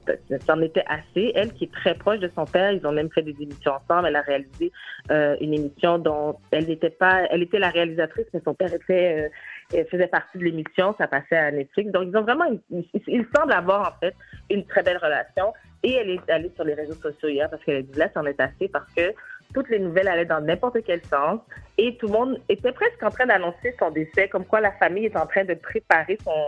c'en 0.45 0.61
était 0.61 0.83
assez, 0.87 1.31
elle 1.35 1.53
qui 1.53 1.65
est 1.65 1.71
très 1.71 1.95
proche 1.95 2.19
de 2.19 2.29
son 2.35 2.45
père, 2.45 2.71
ils 2.71 2.85
ont 2.85 2.91
même 2.91 3.09
fait 3.11 3.21
des 3.21 3.35
émissions 3.39 3.73
ensemble. 3.73 4.07
Elle 4.07 4.15
a 4.15 4.21
réalisé 4.21 4.71
euh, 5.11 5.35
une 5.41 5.53
émission 5.53 5.97
dont 5.97 6.37
elle 6.51 6.67
n'était 6.67 6.89
pas, 6.89 7.23
elle 7.29 7.43
était 7.43 7.59
la 7.59 7.69
réalisatrice, 7.69 8.25
mais 8.33 8.41
son 8.43 8.53
père 8.53 8.73
était 8.73 9.29
euh, 9.73 9.83
faisait 9.91 10.07
partie 10.07 10.37
de 10.37 10.43
l'émission, 10.43 10.95
ça 10.97 11.07
passait 11.07 11.37
à 11.37 11.51
Netflix. 11.51 11.91
Donc 11.91 12.07
ils 12.07 12.17
ont 12.17 12.21
vraiment, 12.21 12.45
ils, 12.69 13.27
semblent 13.35 13.53
avoir 13.53 13.95
en 13.95 13.99
fait 13.99 14.15
une 14.49 14.65
très 14.65 14.83
belle 14.83 14.97
relation. 14.97 15.53
Et 15.83 15.93
elle 15.93 16.09
est 16.09 16.29
allée 16.29 16.51
sur 16.55 16.63
les 16.63 16.73
réseaux 16.73 16.95
sociaux 16.95 17.29
hier 17.29 17.49
parce 17.49 17.63
qu'elle 17.63 17.77
a 17.77 17.81
dit 17.81 17.97
là, 17.97 18.09
c'en 18.13 18.25
est 18.25 18.39
assez 18.39 18.67
parce 18.67 18.91
que 18.93 19.13
toutes 19.53 19.69
les 19.69 19.79
nouvelles 19.79 20.07
allaient 20.07 20.25
dans 20.25 20.41
n'importe 20.41 20.77
quel 20.85 21.01
sens 21.05 21.39
et 21.77 21.95
tout 21.97 22.07
le 22.07 22.13
monde 22.13 22.41
était 22.49 22.71
presque 22.71 23.01
en 23.03 23.09
train 23.09 23.25
d'annoncer 23.25 23.75
son 23.79 23.91
décès, 23.91 24.27
comme 24.27 24.45
quoi 24.45 24.59
la 24.59 24.71
famille 24.73 25.05
est 25.05 25.15
en 25.15 25.25
train 25.27 25.45
de 25.45 25.53
préparer 25.53 26.17
son, 26.23 26.47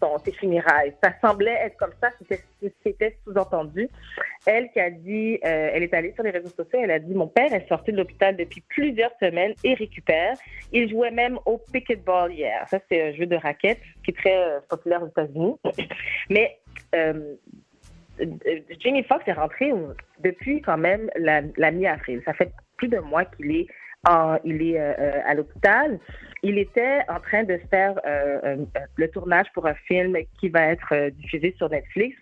son, 0.00 0.18
ses 0.18 0.32
funérailles. 0.32 0.94
Ça 1.02 1.12
semblait 1.20 1.58
être 1.62 1.76
comme 1.76 1.92
ça, 2.00 2.10
c'était 2.84 3.16
sous-entendu. 3.24 3.88
Elle 4.46 4.70
qui 4.70 4.80
a 4.80 4.90
dit, 4.90 5.38
euh, 5.44 5.70
elle 5.72 5.82
est 5.82 5.94
allée 5.94 6.12
sur 6.12 6.22
les 6.22 6.30
réseaux 6.30 6.48
sociaux, 6.48 6.80
elle 6.82 6.90
a 6.90 6.98
dit, 6.98 7.14
mon 7.14 7.26
père 7.26 7.52
est 7.52 7.66
sorti 7.68 7.92
de 7.92 7.96
l'hôpital 7.96 8.36
depuis 8.36 8.62
plusieurs 8.68 9.12
semaines 9.20 9.54
et 9.64 9.74
récupère. 9.74 10.36
Il 10.72 10.88
jouait 10.90 11.10
même 11.10 11.38
au 11.46 11.58
picketball 11.58 12.32
hier. 12.32 12.66
Ça, 12.68 12.78
c'est 12.88 13.08
un 13.08 13.12
jeu 13.12 13.26
de 13.26 13.36
raquettes 13.36 13.80
qui 14.04 14.10
est 14.10 14.16
très 14.16 14.36
euh, 14.36 14.60
populaire 14.68 15.02
aux 15.02 15.08
États-Unis. 15.08 15.56
Mais 16.30 16.58
euh, 16.94 17.34
Jamie 18.80 19.02
Foxx 19.04 19.26
est 19.26 19.32
rentré 19.32 19.72
depuis 20.20 20.60
quand 20.60 20.78
même 20.78 21.10
la, 21.16 21.42
la 21.56 21.70
mi-avril. 21.70 22.22
Ça 22.24 22.34
fait 22.34 22.52
plus 22.76 22.88
d'un 22.88 23.02
mois 23.02 23.24
qu'il 23.24 23.50
est 23.54 23.66
il 24.44 24.62
est 24.62 24.80
euh, 24.80 24.94
euh, 24.98 25.20
à 25.26 25.34
l'hôpital. 25.34 25.98
Il 26.42 26.58
était 26.58 27.00
en 27.08 27.20
train 27.20 27.44
de 27.44 27.58
faire 27.70 28.00
euh, 28.06 28.64
le 28.96 29.10
tournage 29.10 29.46
pour 29.52 29.66
un 29.66 29.74
film 29.74 30.16
qui 30.38 30.48
va 30.48 30.68
être 30.68 31.10
diffusé 31.10 31.54
sur 31.58 31.68
Netflix. 31.68 32.16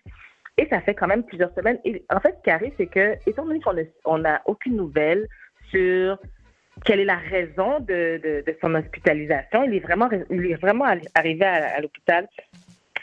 Et 0.57 0.67
ça 0.69 0.81
fait 0.81 0.93
quand 0.93 1.07
même 1.07 1.23
plusieurs 1.23 1.53
semaines. 1.53 1.79
Et 1.85 2.03
en 2.13 2.19
fait, 2.19 2.35
ce 2.37 2.43
qui 2.43 2.49
arrive, 2.49 2.73
c'est 2.77 2.87
que, 2.87 3.15
étant 3.25 3.45
donné 3.45 3.61
qu'on 4.03 4.17
n'a 4.17 4.41
aucune 4.45 4.75
nouvelle 4.75 5.25
sur 5.71 6.17
quelle 6.83 6.99
est 6.99 7.05
la 7.05 7.15
raison 7.15 7.79
de, 7.79 8.43
son 8.61 8.75
hospitalisation, 8.75 9.63
il 9.63 9.75
est 9.75 10.59
vraiment 10.59 10.85
arrivé 11.15 11.45
à 11.45 11.79
l'hôpital 11.79 12.27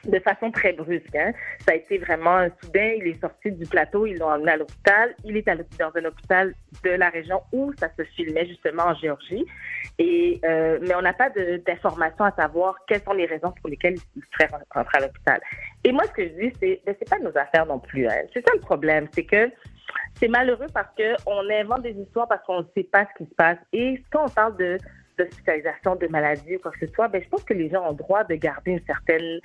de 0.06 0.18
façon 0.20 0.50
très 0.50 0.72
brusque. 0.72 1.14
Hein. 1.14 1.32
Ça 1.60 1.72
a 1.72 1.74
été 1.74 1.98
vraiment 1.98 2.46
soudain. 2.62 2.94
Il 2.96 3.06
est 3.08 3.20
sorti 3.20 3.52
du 3.52 3.66
plateau, 3.66 4.06
ils 4.06 4.18
l'ont 4.18 4.30
emmené 4.30 4.52
à 4.52 4.56
l'hôpital. 4.56 5.14
Il 5.24 5.36
est 5.36 5.46
dans 5.46 5.92
un 5.94 6.04
hôpital 6.04 6.54
de 6.84 6.90
la 6.90 7.08
région 7.10 7.40
où 7.52 7.72
ça 7.78 7.88
se 7.98 8.04
filmait 8.04 8.46
justement 8.46 8.84
en 8.84 8.94
Géorgie. 8.94 9.44
Et 9.98 10.40
euh, 10.44 10.78
mais 10.82 10.94
on 10.94 11.02
n'a 11.02 11.14
pas 11.14 11.30
d'informations 11.30 12.24
à 12.24 12.32
savoir 12.32 12.76
quelles 12.86 13.02
sont 13.02 13.12
les 13.12 13.26
raisons 13.26 13.52
pour 13.60 13.70
lesquelles 13.70 13.96
il 14.14 14.22
serait 14.32 14.50
rentré 14.70 14.98
à 14.98 15.00
l'hôpital. 15.00 15.40
Et 15.84 15.92
moi, 15.92 16.04
ce 16.04 16.12
que 16.12 16.22
je 16.22 16.48
dis, 16.48 16.52
c'est 16.60 16.82
ben, 16.84 16.94
c'est 16.98 17.08
pas 17.08 17.18
nos 17.18 17.36
affaires 17.36 17.66
non 17.66 17.78
plus. 17.78 18.06
Hein. 18.06 18.22
C'est 18.34 18.46
ça 18.46 18.52
le 18.54 18.60
problème, 18.60 19.06
c'est 19.12 19.24
que 19.24 19.50
c'est 20.14 20.28
malheureux 20.28 20.66
parce 20.72 20.88
que 20.96 21.14
on 21.26 21.48
invente 21.50 21.82
des 21.82 21.92
histoires 21.92 22.28
parce 22.28 22.44
qu'on 22.44 22.60
ne 22.60 22.66
sait 22.74 22.84
pas 22.84 23.06
ce 23.06 23.22
qui 23.22 23.30
se 23.30 23.34
passe. 23.34 23.58
Et 23.72 24.02
quand 24.10 24.24
on 24.24 24.28
parle 24.28 24.56
de 24.56 24.78
d'hospitalisation 25.18 25.96
de 25.96 26.06
maladies 26.08 26.56
ou 26.56 26.58
quoi 26.58 26.72
que 26.72 26.86
ce 26.86 26.92
soit, 26.92 27.08
ben, 27.08 27.22
je 27.22 27.28
pense 27.28 27.44
que 27.44 27.54
les 27.54 27.68
gens 27.70 27.86
ont 27.86 27.90
le 27.90 27.96
droit 27.96 28.24
de 28.24 28.34
garder 28.34 28.72
une 28.72 28.84
certaine, 28.86 29.40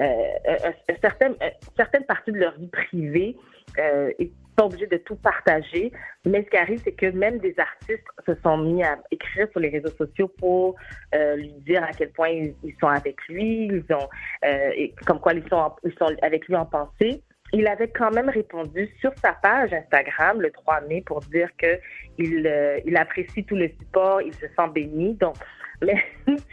euh, 0.00 0.72
certaine, 1.00 1.34
certaine 1.76 2.04
partie 2.04 2.32
de 2.32 2.38
leur 2.38 2.56
vie 2.58 2.68
privée 2.68 3.36
euh, 3.78 4.10
et 4.18 4.32
pas 4.56 4.64
obligés 4.64 4.86
de 4.86 4.96
tout 4.96 5.16
partager. 5.16 5.92
Mais 6.24 6.42
ce 6.44 6.50
qui 6.50 6.56
arrive, 6.56 6.80
c'est 6.82 6.92
que 6.92 7.06
même 7.06 7.38
des 7.38 7.54
artistes 7.58 8.06
se 8.26 8.34
sont 8.42 8.56
mis 8.56 8.82
à 8.82 8.98
écrire 9.10 9.48
sur 9.50 9.60
les 9.60 9.68
réseaux 9.68 9.94
sociaux 9.96 10.28
pour 10.38 10.76
euh, 11.14 11.36
lui 11.36 11.52
dire 11.66 11.84
à 11.84 11.92
quel 11.92 12.10
point 12.10 12.30
ils, 12.30 12.74
sont 12.80 12.88
avec 12.88 13.16
lui, 13.28 13.66
ils 13.66 13.94
ont, 13.94 14.08
euh, 14.44 14.70
et 14.74 14.94
comme 15.04 15.20
quoi 15.20 15.34
ils 15.34 15.46
sont, 15.48 15.72
ils 15.84 15.94
sont 15.98 16.10
avec 16.22 16.48
lui 16.48 16.56
en 16.56 16.66
pensée 16.66 17.22
il 17.56 17.66
avait 17.66 17.88
quand 17.88 18.10
même 18.10 18.28
répondu 18.28 18.90
sur 19.00 19.12
sa 19.22 19.32
page 19.32 19.72
Instagram 19.72 20.42
le 20.42 20.50
3 20.50 20.82
mai 20.82 21.02
pour 21.06 21.20
dire 21.20 21.48
que 21.56 21.66
euh, 21.66 22.80
il 22.84 22.96
apprécie 22.96 23.44
tout 23.44 23.56
le 23.56 23.68
support, 23.68 24.20
il 24.20 24.34
se 24.34 24.46
sent 24.46 24.68
béni. 24.74 25.14
Donc, 25.14 25.36
mais 25.82 26.04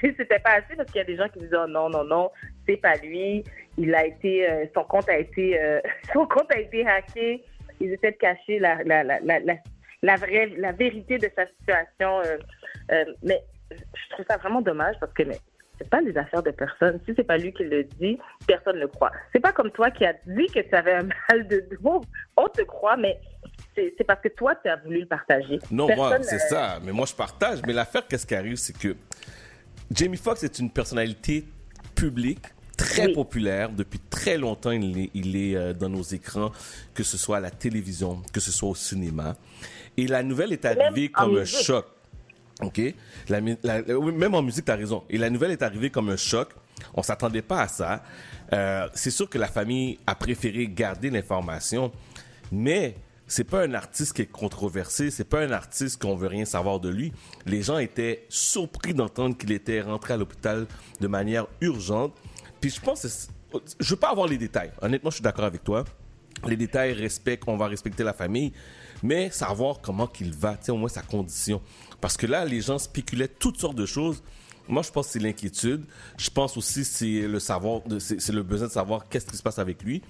c'était 0.02 0.40
pas 0.40 0.52
assez 0.52 0.76
parce 0.78 0.90
qu'il 0.92 1.00
y 1.00 1.02
a 1.02 1.06
des 1.06 1.18
gens 1.18 1.28
qui 1.28 1.40
disaient 1.40 1.58
oh, 1.62 1.68
non 1.68 1.90
non 1.90 2.06
non 2.06 2.32
c'est 2.66 2.78
pas 2.78 2.96
lui. 2.96 3.44
Il 3.78 3.94
a 3.96 4.06
été 4.06 4.50
euh, 4.50 4.66
son 4.74 4.84
compte 4.86 5.10
a 5.10 5.18
été 5.18 5.60
euh, 5.62 5.82
son 6.14 6.26
compte 6.26 6.52
a 6.54 6.60
été 6.60 6.88
hacké. 6.88 7.44
Ils 7.82 7.92
essaient 7.92 8.12
de 8.12 8.18
cacher 8.18 8.60
la 8.60 8.82
la, 8.84 9.04
la, 9.04 9.20
la, 9.20 9.40
la 10.02 10.16
vraie 10.16 10.52
la 10.58 10.72
vérité 10.72 11.18
de 11.18 11.30
sa 11.36 11.46
situation. 11.48 12.22
mais 13.24 13.42
je 13.72 14.10
trouve 14.12 14.26
ça 14.30 14.38
vraiment 14.38 14.62
dommage 14.62 14.96
parce 15.02 15.14
que 15.14 15.24
mais, 15.24 15.38
c'est 15.84 15.90
pas 15.90 16.02
des 16.02 16.18
affaires 16.18 16.44
de 16.44 16.52
personne. 16.52 17.00
Si 17.06 17.14
c'est 17.16 17.24
pas 17.24 17.38
lui 17.38 17.54
qui 17.54 17.64
le 17.64 17.84
dit, 17.84 18.18
personne 18.48 18.76
ne 18.76 18.82
le 18.82 18.88
croit. 18.88 19.12
C'est 19.34 19.40
pas 19.40 19.52
comme 19.52 19.72
toi 19.72 19.92
qui 19.92 20.06
as 20.06 20.16
dit 20.26 20.48
que 20.48 20.60
tu 20.60 20.76
avais 20.76 20.94
un 20.94 21.08
mal 21.30 21.48
de 21.48 21.66
dos. 21.82 22.02
On 22.38 22.48
te 22.48 22.62
croit, 22.64 22.98
mais 22.98 23.20
c'est 23.76 24.04
parce 24.06 24.22
que 24.22 24.30
toi, 24.30 24.56
tu 24.56 24.70
as 24.70 24.78
voulu 24.78 25.02
le 25.02 25.06
partager. 25.06 25.60
Non, 25.72 25.88
moi, 25.96 26.18
c'est 26.22 26.40
ça. 26.40 26.80
Mais 26.84 26.92
moi, 26.92 27.06
je 27.06 27.14
partage. 27.14 27.60
Mais 27.66 27.74
l'affaire, 27.74 28.08
qu'est-ce 28.08 28.26
qui 28.26 28.36
arrive, 28.36 28.56
c'est 28.56 28.78
que 28.78 28.96
Jamie 29.92 30.18
Foxx 30.18 30.44
est 30.44 30.60
une 30.60 30.70
personnalité 30.70 31.46
publique 31.96 32.46
très 32.78 33.10
populaire 33.10 33.70
depuis 33.70 34.00
très 34.00 34.38
longtemps. 34.38 34.72
Il 34.72 34.98
est, 35.00 35.10
il 35.14 35.36
est 35.36 35.56
euh, 35.56 35.74
dans 35.74 35.90
nos 35.90 36.02
écrans, 36.02 36.52
que 36.94 37.04
ce 37.04 37.18
soit 37.18 37.38
à 37.38 37.40
la 37.40 37.52
télévision, 37.52 38.22
que 38.32 38.40
ce 38.40 38.52
soit 38.52 38.70
au 38.70 38.76
cinéma. 38.76 39.36
Et 39.98 40.08
la 40.08 40.24
nouvelle 40.24 40.54
est 40.54 40.66
arrivée 40.66 41.10
comme 41.10 41.38
un 41.38 41.46
choc. 41.46 41.86
OK? 42.62 42.82
La, 43.30 43.42
même 43.42 44.34
en 44.36 44.42
musique, 44.42 44.66
tu 44.66 44.72
as 44.72 44.76
raison. 44.76 45.04
Et 45.10 45.18
la 45.18 45.30
nouvelle 45.30 45.52
est 45.52 45.62
arrivée 45.62 45.90
comme 45.90 46.10
un 46.10 46.18
choc. 46.18 46.50
On 46.94 47.04
s'attendait 47.04 47.42
pas 47.42 47.62
à 47.62 47.68
ça. 47.68 48.04
Euh, 48.52 48.88
c'est 48.94 49.12
sûr 49.12 49.30
que 49.30 49.38
la 49.38 49.48
famille 49.48 50.00
a 50.06 50.16
préféré 50.16 50.68
garder 50.68 51.10
l'information, 51.10 51.92
mais 52.52 52.96
c'est 53.26 53.46
pas 53.46 53.64
un 53.64 53.74
artiste 53.74 54.14
qui 54.14 54.22
est 54.24 54.32
controversé, 54.32 55.10
c'est 55.10 55.24
pas 55.24 55.42
un 55.42 55.52
artiste 55.52 56.02
qu'on 56.02 56.16
veut 56.16 56.28
rien 56.28 56.46
savoir 56.46 56.80
de 56.80 56.90
lui. 56.90 57.14
Les 57.46 57.64
gens 57.64 57.78
étaient 57.78 58.26
surpris 58.30 58.94
d'entendre 58.94 59.38
qu'il 59.38 59.52
était 59.52 59.82
rentré 59.82 60.14
à 60.14 60.18
l'hôpital 60.18 60.68
de 61.00 61.08
manière 61.08 61.48
urgente. 61.62 62.14
Puis 62.62 62.70
je 62.70 62.80
pense, 62.82 63.30
je 63.80 63.90
veux 63.90 64.00
pas 64.00 64.12
avoir 64.12 64.28
les 64.28 64.38
détails. 64.38 64.72
Honnêtement, 64.82 65.10
je 65.10 65.16
suis 65.16 65.24
d'accord 65.24 65.46
avec 65.46 65.64
toi. 65.64 65.84
Les 66.46 66.58
détails 66.58 66.94
respectent, 66.94 67.46
on 67.48 67.58
va 67.58 67.68
respecter 67.68 68.04
la 68.04 68.14
famille, 68.14 68.52
mais 69.04 69.30
savoir 69.30 69.82
comment 69.82 70.08
qu'il 70.08 70.34
va, 70.34 70.58
au 70.70 70.78
moins 70.78 70.90
sa 70.90 71.02
condition. 71.02 71.62
Parce 72.02 72.18
que 72.18 72.26
là, 72.26 72.46
les 72.46 72.62
gens 72.62 72.80
spéculaient 72.80 73.28
toutes 73.28 73.60
sortes 73.60 73.76
de 73.76 73.86
choses. 73.86 74.24
Moi, 74.68 74.82
je 74.82 74.92
pense 74.92 75.08
que 75.08 75.14
c'est 75.14 75.20
l'inquiétude. 75.20 75.84
Je 76.18 76.30
pense 76.30 76.56
aussi 76.56 76.86
c'est 76.86 77.28
le 77.28 77.40
savoir, 77.40 77.82
c'est 78.00 78.30
le 78.32 78.44
besoin 78.44 78.68
de 78.68 78.72
savoir 78.72 79.08
qu'est-ce 79.10 79.26
qui 79.26 79.36
se 79.36 79.44
passe 79.44 79.60
avec 79.60 79.84
lui. 79.84 80.02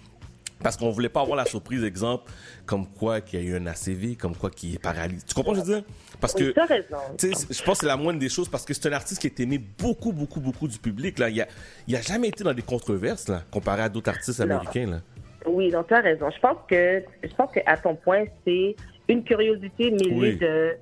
Parce 0.61 0.77
qu'on 0.77 0.91
voulait 0.91 1.09
pas 1.09 1.21
avoir 1.21 1.35
la 1.35 1.45
surprise, 1.45 1.83
exemple, 1.83 2.31
comme 2.65 2.87
quoi 2.87 3.19
qu'il 3.19 3.41
y 3.41 3.43
a 3.43 3.45
eu 3.45 3.55
un 3.57 3.67
ACV, 3.67 4.15
comme 4.15 4.35
quoi 4.35 4.49
qu'il 4.49 4.73
est 4.73 4.79
paralysé. 4.79 5.25
Tu 5.27 5.33
comprends 5.33 5.55
ce 5.55 5.59
que 5.59 5.65
je 5.65 5.71
veux 5.71 5.81
dire? 5.81 5.89
Parce 6.21 6.33
que, 6.33 6.53
je 6.53 7.63
pense 7.63 7.79
que 7.79 7.81
c'est 7.81 7.85
la 7.85 7.97
moindre 7.97 8.19
des 8.19 8.29
choses 8.29 8.47
parce 8.47 8.63
que 8.63 8.73
c'est 8.73 8.87
un 8.87 8.93
artiste 8.93 9.19
qui 9.19 9.27
est 9.27 9.39
aimé 9.41 9.57
beaucoup, 9.57 10.13
beaucoup, 10.13 10.39
beaucoup 10.39 10.69
du 10.69 10.77
public. 10.77 11.19
Là. 11.19 11.29
Il 11.29 11.41
a, 11.41 11.47
il 11.87 11.95
a 11.97 12.01
jamais 12.01 12.29
été 12.29 12.45
dans 12.45 12.53
des 12.53 12.61
controverses, 12.61 13.27
là, 13.27 13.43
comparé 13.51 13.81
à 13.81 13.89
d'autres 13.89 14.09
artistes 14.09 14.39
américains, 14.39 14.85
là. 14.87 15.01
Oui, 15.45 15.71
donc 15.71 15.87
tu 15.87 15.93
as 15.93 16.01
raison. 16.01 16.29
Je 16.29 16.39
pense 16.39 16.57
que, 16.67 17.03
je 17.23 17.35
pense 17.35 17.51
qu'à 17.51 17.77
ton 17.77 17.95
point, 17.95 18.25
c'est 18.45 18.75
une 19.07 19.23
curiosité 19.23 19.91
mêlée 19.91 20.35
de, 20.35 20.75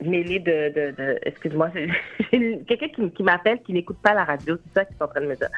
mêlée 0.00 0.38
de, 0.38 0.72
de, 0.72 0.90
de 0.96 1.18
excuse-moi, 1.22 1.70
quelqu'un 2.30 2.88
qui, 2.88 3.10
qui 3.10 3.22
m'appelle 3.22 3.60
qui 3.62 3.72
n'écoute 3.72 3.98
pas 4.02 4.14
la 4.14 4.24
radio, 4.24 4.56
c'est 4.56 4.80
ça 4.80 4.84
qu'ils 4.84 4.96
sont 4.96 5.04
en 5.04 5.08
train 5.08 5.20
de 5.20 5.26
me 5.26 5.36
dire. 5.36 5.48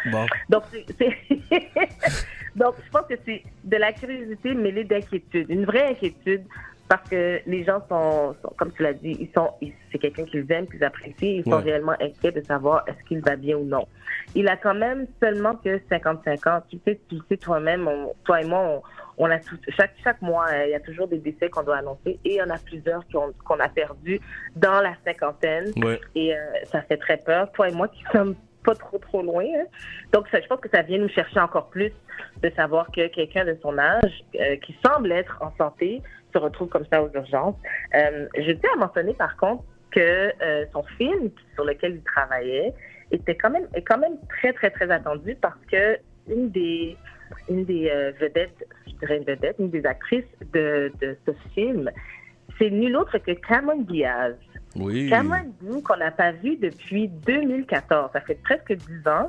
Donc, 0.49 0.63
c'est, 0.99 1.17
donc, 2.57 2.75
je 2.85 2.91
pense 2.91 3.07
que 3.09 3.15
c'est 3.25 3.43
de 3.65 3.77
la 3.77 3.93
curiosité 3.93 4.55
mêlée 4.55 4.85
d'inquiétude, 4.85 5.47
une 5.51 5.65
vraie 5.65 5.91
inquiétude 5.91 6.45
parce 6.91 7.09
que 7.09 7.41
les 7.47 7.63
gens 7.63 7.81
sont, 7.89 8.35
comme 8.57 8.73
tu 8.73 8.83
l'as 8.83 8.95
dit, 8.95 9.17
ils 9.21 9.31
sont, 9.33 9.53
c'est 9.93 9.99
quelqu'un 9.99 10.25
qu'ils 10.25 10.51
aiment, 10.51 10.67
qu'ils 10.67 10.83
apprécient, 10.83 11.37
ils 11.37 11.45
sont 11.45 11.61
réellement 11.61 11.95
inquiets 12.01 12.33
de 12.33 12.41
savoir 12.41 12.83
est-ce 12.89 12.99
qu'il 13.07 13.21
va 13.21 13.37
bien 13.37 13.57
ou 13.59 13.65
non. 13.65 13.87
Il 14.35 14.49
a 14.49 14.57
quand 14.57 14.75
même 14.75 15.07
seulement 15.23 15.55
que 15.55 15.81
55 15.89 16.47
ans. 16.49 16.63
Tu 16.69 16.81
sais, 16.85 16.99
tu 17.09 17.19
sais 17.29 17.37
toi-même, 17.37 17.89
toi 18.25 18.43
et 18.43 18.45
moi, 18.45 18.83
on, 19.19 19.31
a 19.31 19.39
tout, 19.39 19.57
chaque, 19.69 19.95
chaque 20.03 20.21
mois, 20.21 20.47
euh, 20.51 20.67
il 20.67 20.71
y 20.73 20.75
a 20.75 20.81
toujours 20.81 21.07
des 21.07 21.19
décès 21.19 21.49
qu'on 21.49 21.63
doit 21.63 21.77
annoncer 21.77 22.19
et 22.25 22.35
il 22.35 22.35
y 22.35 22.43
en 22.43 22.51
a 22.51 22.59
plusieurs 22.59 23.05
qu'on 23.09 23.61
a 23.61 23.69
perdus 23.69 24.19
dans 24.57 24.81
la 24.81 24.95
cinquantaine. 25.05 25.73
Et 26.17 26.35
euh, 26.35 26.39
ça 26.65 26.83
fait 26.83 26.97
très 26.97 27.19
peur. 27.19 27.53
Toi 27.53 27.69
et 27.69 27.73
moi 27.73 27.87
qui 27.87 28.03
sommes 28.11 28.35
pas 28.65 28.75
trop 28.75 28.99
trop 28.99 29.23
loin. 29.23 29.45
Hein. 29.45 29.65
Donc, 30.13 30.27
ça, 30.29 30.41
je 30.41 30.47
pense 30.47 30.61
que 30.61 30.69
ça 30.69 30.83
vient 30.83 30.99
nous 30.99 31.09
chercher 31.09 31.41
encore 31.41 31.71
plus 31.71 31.93
de 32.43 32.51
savoir 32.51 32.91
que 32.91 33.07
quelqu'un 33.09 33.45
de 33.45 33.57
son 33.63 33.79
âge, 33.79 34.25
euh, 34.39 34.57
qui 34.57 34.77
semble 34.85 35.13
être 35.13 35.39
en 35.41 35.53
santé, 35.57 36.03
se 36.33 36.39
retrouve 36.39 36.69
comme 36.69 36.87
ça 36.91 37.03
aux 37.03 37.11
urgences. 37.13 37.57
Euh, 37.95 38.27
je 38.37 38.53
tiens 38.53 38.71
à 38.75 38.79
mentionner 38.79 39.15
par 39.15 39.37
contre 39.37 39.65
que 39.91 40.33
euh, 40.43 40.65
son 40.73 40.83
film 40.99 41.31
sur 41.55 41.65
lequel 41.65 41.97
il 41.97 42.03
travaillait 42.03 42.73
était 43.11 43.35
quand 43.35 43.51
même 43.51 43.67
est 43.75 43.83
quand 43.83 43.99
même 43.99 44.17
très 44.29 44.53
très 44.53 44.71
très 44.71 44.91
attendu 44.91 45.37
parce 45.41 45.59
que 45.71 45.99
une 46.29 46.51
des 46.51 46.97
une 47.49 47.65
des 47.65 47.91
euh, 47.91 48.13
vedettes 48.21 48.65
dirais 49.01 49.19
une 49.19 49.25
vedette, 49.25 49.57
une 49.59 49.71
des 49.71 49.85
actrices 49.85 50.25
de, 50.53 50.93
de 51.01 51.17
ce 51.27 51.33
film, 51.55 51.91
c'est 52.59 52.71
nul 52.71 52.97
autre 52.97 53.19
que 53.19 53.33
Cameron 53.33 53.83
Diaz. 53.83 54.37
Oui. 54.77 55.09
Cameron 55.09 55.53
Diaz 55.61 55.83
qu'on 55.83 55.97
n'a 55.97 56.11
pas 56.11 56.33
vu 56.33 56.57
depuis 56.57 57.09
2014. 57.09 58.11
Ça 58.13 58.21
fait 58.21 58.39
presque 58.43 58.73
10 58.73 59.09
ans 59.09 59.29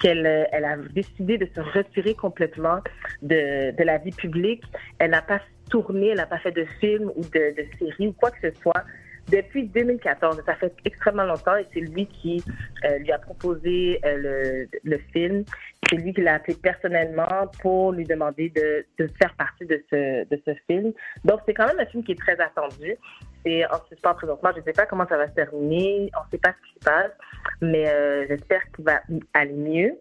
qu'elle 0.00 0.26
elle 0.52 0.64
a 0.64 0.76
décidé 0.76 1.38
de 1.38 1.48
se 1.54 1.60
retirer 1.60 2.14
complètement 2.14 2.80
de, 3.22 3.76
de 3.76 3.84
la 3.84 3.98
vie 3.98 4.12
publique. 4.12 4.62
Elle 4.98 5.10
n'a 5.10 5.22
pas 5.22 5.40
tourné, 5.68 6.08
elle 6.08 6.16
n'a 6.16 6.26
pas 6.26 6.38
fait 6.38 6.52
de 6.52 6.64
film 6.80 7.10
ou 7.16 7.22
de, 7.22 7.54
série 7.78 8.08
ou 8.08 8.12
quoi 8.12 8.30
que 8.30 8.50
ce 8.50 8.60
soit 8.60 8.84
depuis 9.28 9.64
2014. 9.68 10.42
Ça 10.46 10.54
fait 10.54 10.72
extrêmement 10.84 11.24
longtemps 11.24 11.56
et 11.56 11.66
c'est 11.72 11.80
lui 11.80 12.06
qui 12.06 12.42
euh, 12.84 12.98
lui 12.98 13.12
a 13.12 13.18
proposé 13.18 14.00
euh, 14.04 14.66
le, 14.84 14.98
film. 15.12 15.44
C'est 15.88 15.96
lui 15.96 16.12
qui 16.12 16.22
l'a 16.22 16.34
appelé 16.34 16.56
personnellement 16.56 17.50
pour 17.60 17.92
lui 17.92 18.04
demander 18.04 18.50
de, 18.50 19.06
faire 19.20 19.34
partie 19.34 19.66
de 19.66 19.82
ce, 19.90 20.28
de 20.28 20.42
ce 20.44 20.52
film. 20.66 20.92
Donc, 21.24 21.40
c'est 21.46 21.54
quand 21.54 21.66
même 21.66 21.80
un 21.80 21.86
film 21.86 22.02
qui 22.02 22.12
est 22.12 22.18
très 22.18 22.38
attendu. 22.40 22.96
C'est 23.44 23.66
en 23.66 23.78
suspens 23.88 24.14
présentement. 24.14 24.50
Je 24.54 24.60
ne 24.60 24.64
sais 24.64 24.72
pas 24.72 24.86
comment 24.86 25.06
ça 25.06 25.16
va 25.16 25.28
se 25.28 25.34
terminer. 25.34 26.10
On 26.16 26.24
ne 26.24 26.30
sait 26.30 26.38
pas 26.38 26.54
ce 26.60 26.68
qui 26.68 26.74
se 26.74 26.84
passe, 26.84 27.12
mais 27.60 27.88
euh, 27.88 28.26
j'espère 28.28 28.62
qu'il 28.72 28.84
va 28.84 29.00
aller 29.34 29.52
mieux. 29.52 29.98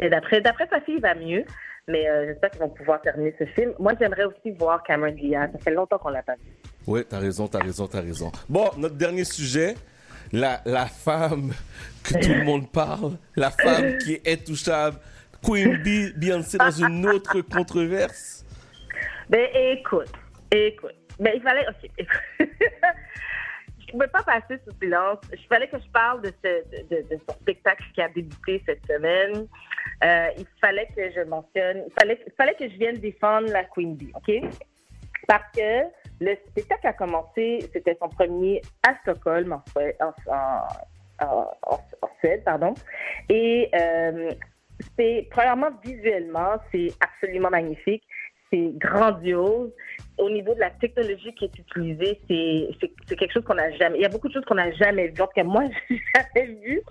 Et 0.00 0.08
d'après, 0.08 0.40
d'après 0.40 0.68
sa 0.68 0.80
fille, 0.80 0.96
il 0.96 1.02
va 1.02 1.14
mieux. 1.14 1.44
Mais 1.88 2.08
euh, 2.08 2.26
j'espère 2.26 2.50
qu'ils 2.50 2.60
vont 2.60 2.68
pouvoir 2.68 3.00
terminer 3.00 3.34
ce 3.38 3.46
film. 3.46 3.72
Moi, 3.78 3.94
j'aimerais 3.98 4.24
aussi 4.24 4.50
voir 4.52 4.82
Cameron 4.82 5.12
Diaz. 5.12 5.50
Ça 5.52 5.58
fait 5.58 5.70
longtemps 5.70 5.98
qu'on 5.98 6.10
l'a 6.10 6.22
pas 6.22 6.34
vu. 6.34 6.52
Oui, 6.86 7.00
t'as 7.08 7.18
raison, 7.18 7.48
t'as 7.48 7.60
raison, 7.60 7.86
t'as 7.86 8.02
raison. 8.02 8.30
Bon, 8.48 8.70
notre 8.76 8.94
dernier 8.94 9.24
sujet, 9.24 9.74
la, 10.32 10.60
la 10.66 10.86
femme 10.86 11.52
que 12.04 12.14
tout 12.14 12.32
le 12.32 12.44
monde 12.44 12.70
parle, 12.70 13.12
la 13.36 13.50
femme 13.50 13.96
qui 13.98 14.14
est 14.14 14.28
intouchable, 14.28 14.98
Queen 15.42 15.82
Bee, 15.82 16.12
Beyoncé 16.16 16.58
dans 16.58 16.70
une 16.70 17.06
autre 17.06 17.40
controverse. 17.40 18.44
Ben 19.28 19.48
écoute, 19.54 20.12
écoute. 20.50 20.94
Ben 21.18 21.32
il 21.34 21.42
fallait, 21.42 21.66
ok. 21.68 22.06
je 23.88 23.94
ne 23.94 23.98
pouvais 23.98 24.08
pas 24.08 24.22
passer 24.22 24.60
sous 24.66 24.74
silence. 24.80 25.18
Il 25.32 25.46
fallait 25.46 25.68
que 25.68 25.78
je 25.78 25.88
parle 25.90 26.20
de, 26.22 26.32
ce, 26.44 27.32
spectacle 27.40 27.84
qui 27.94 28.02
a 28.02 28.08
débuté 28.08 28.62
cette 28.66 28.84
semaine. 28.86 29.46
Euh, 30.04 30.28
il 30.36 30.46
fallait 30.60 30.88
que 30.94 31.10
je 31.10 31.22
mentionne, 31.22 31.84
il 31.86 32.32
fallait, 32.36 32.54
que 32.54 32.68
je 32.68 32.76
vienne 32.76 32.98
défendre 32.98 33.48
la 33.50 33.64
Queen 33.64 33.96
Bee, 33.96 34.12
OK? 34.14 34.30
Parce 35.26 35.50
que 35.56 35.84
le 36.20 36.36
spectacle 36.50 36.86
a 36.86 36.92
commencé, 36.92 37.68
c'était 37.72 37.96
son 38.00 38.08
premier 38.08 38.60
à 38.86 38.94
Stockholm, 39.02 39.52
en, 39.52 39.62
en, 40.00 40.62
en, 41.20 41.50
en 41.66 42.10
Suède, 42.20 42.44
pardon. 42.44 42.74
Et 43.28 43.70
euh, 43.74 44.30
c'est, 44.96 45.28
premièrement, 45.30 45.70
visuellement, 45.82 46.56
c'est 46.72 46.92
absolument 47.00 47.50
magnifique 47.50 48.04
c'est 48.50 48.72
grandiose. 48.76 49.72
Au 50.18 50.30
niveau 50.30 50.54
de 50.54 50.60
la 50.60 50.70
technologie 50.70 51.34
qui 51.34 51.44
est 51.44 51.58
utilisée, 51.58 52.20
c'est 52.28 53.16
quelque 53.16 53.32
chose 53.32 53.44
qu'on 53.44 53.54
n'a 53.54 53.70
jamais. 53.72 53.98
Il 53.98 54.02
y 54.02 54.06
a 54.06 54.08
beaucoup 54.08 54.28
de 54.28 54.32
choses 54.32 54.44
qu'on 54.44 54.56
n'a 54.56 54.72
jamais 54.72 55.08
vues. 55.08 55.22
En 55.22 55.26
tout 55.26 55.32
cas, 55.34 55.44
moi, 55.44 55.64
je 55.88 55.94
n'ai 55.94 56.00
jamais 56.14 56.54
vu. 56.54 56.82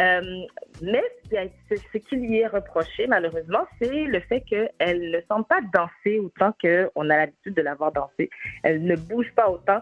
Euh, 0.00 0.46
mais 0.80 1.02
ce 1.32 1.98
qui 1.98 2.16
lui 2.16 2.38
est 2.38 2.46
reproché, 2.46 3.06
malheureusement, 3.08 3.66
c'est 3.80 4.04
le 4.04 4.20
fait 4.20 4.42
qu'elle 4.42 5.10
ne 5.10 5.20
semble 5.28 5.44
pas 5.46 5.60
danser 5.74 6.20
autant 6.20 6.52
qu'on 6.62 7.10
a 7.10 7.16
l'habitude 7.16 7.54
de 7.54 7.62
la 7.62 7.74
voir 7.74 7.92
danser. 7.92 8.30
Elle 8.62 8.84
ne 8.84 8.94
bouge 8.94 9.32
pas 9.34 9.50
autant. 9.50 9.80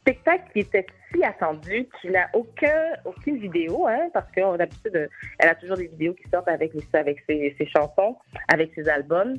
Spectacle 0.00 0.44
qui 0.52 0.60
était 0.60 0.86
si 1.12 1.24
attendu, 1.24 1.88
qu'il 2.00 2.10
n'a 2.10 2.28
aucun, 2.34 2.92
aucune 3.04 3.38
vidéo, 3.38 3.86
hein, 3.86 4.10
parce 4.12 4.30
qu'on 4.32 4.52
a 4.52 4.56
l'habitude, 4.58 5.08
elle 5.38 5.48
a 5.48 5.54
toujours 5.54 5.76
des 5.76 5.86
vidéos 5.86 6.14
qui 6.14 6.28
sortent 6.28 6.48
avec, 6.48 6.72
avec 6.92 7.22
ses 7.26 7.66
chansons, 7.74 8.16
avec 8.48 8.72
ses 8.74 8.88
albums. 8.88 9.36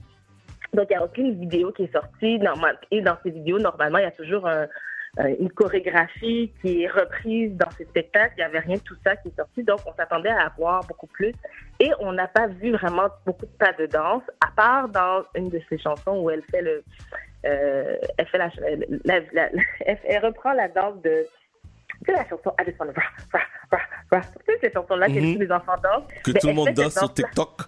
Donc, 0.75 0.87
il 0.89 0.93
n'y 0.93 1.01
a 1.01 1.03
aucune 1.03 1.39
vidéo 1.39 1.71
qui 1.71 1.83
est 1.83 1.91
sortie. 1.91 2.39
Et 2.91 3.01
dans 3.01 3.17
ces 3.23 3.31
vidéos, 3.31 3.59
normalement, 3.59 3.97
il 3.97 4.03
y 4.03 4.07
a 4.07 4.11
toujours 4.11 4.47
un, 4.47 4.67
une 5.39 5.49
chorégraphie 5.49 6.51
qui 6.61 6.83
est 6.83 6.87
reprise 6.87 7.55
dans 7.55 7.69
ces 7.71 7.85
spectacles. 7.85 8.33
Il 8.37 8.41
n'y 8.41 8.45
avait 8.45 8.59
rien 8.59 8.75
de 8.75 8.81
tout 8.81 8.95
ça 9.03 9.15
qui 9.15 9.29
est 9.29 9.35
sorti. 9.35 9.63
Donc, 9.63 9.79
on 9.85 9.93
s'attendait 9.93 10.29
à 10.29 10.47
avoir 10.47 10.85
beaucoup 10.87 11.07
plus. 11.07 11.33
Et 11.79 11.91
on 11.99 12.11
n'a 12.11 12.27
pas 12.27 12.47
vu 12.47 12.71
vraiment 12.71 13.07
beaucoup 13.25 13.45
de 13.45 13.51
pas 13.51 13.73
de 13.73 13.85
danse, 13.85 14.23
à 14.45 14.51
part 14.55 14.89
dans 14.89 15.23
une 15.35 15.49
de 15.49 15.61
ses 15.69 15.77
chansons 15.77 16.19
où 16.19 16.29
elle 16.29 16.43
fait 16.51 16.61
le. 16.61 16.83
Euh, 17.45 17.97
elle 18.17 18.25
fait 18.27 18.37
la, 18.39 18.49
la, 19.05 19.49
elle, 19.85 20.25
reprend 20.25 20.53
la 20.53 20.67
danse 20.67 21.01
de. 21.01 21.25
C'est 22.05 22.11
la 22.11 22.27
chanson 22.27 22.51
just 22.65 22.79
wanna 22.79 22.93
rah, 22.93 23.39
rah, 23.71 23.79
rah, 24.11 24.21
C'est 24.45 24.59
cette 24.59 24.73
chanson-là 24.73 25.07
que 25.07 25.33
tous 25.33 25.39
les 25.39 25.51
enfants 25.51 25.75
dansent. 25.81 26.07
Que 26.23 26.31
tout 26.31 26.47
le 26.47 26.53
monde 26.53 26.69
danse 26.69 26.97
sur 26.97 27.13
TikTok. 27.13 27.61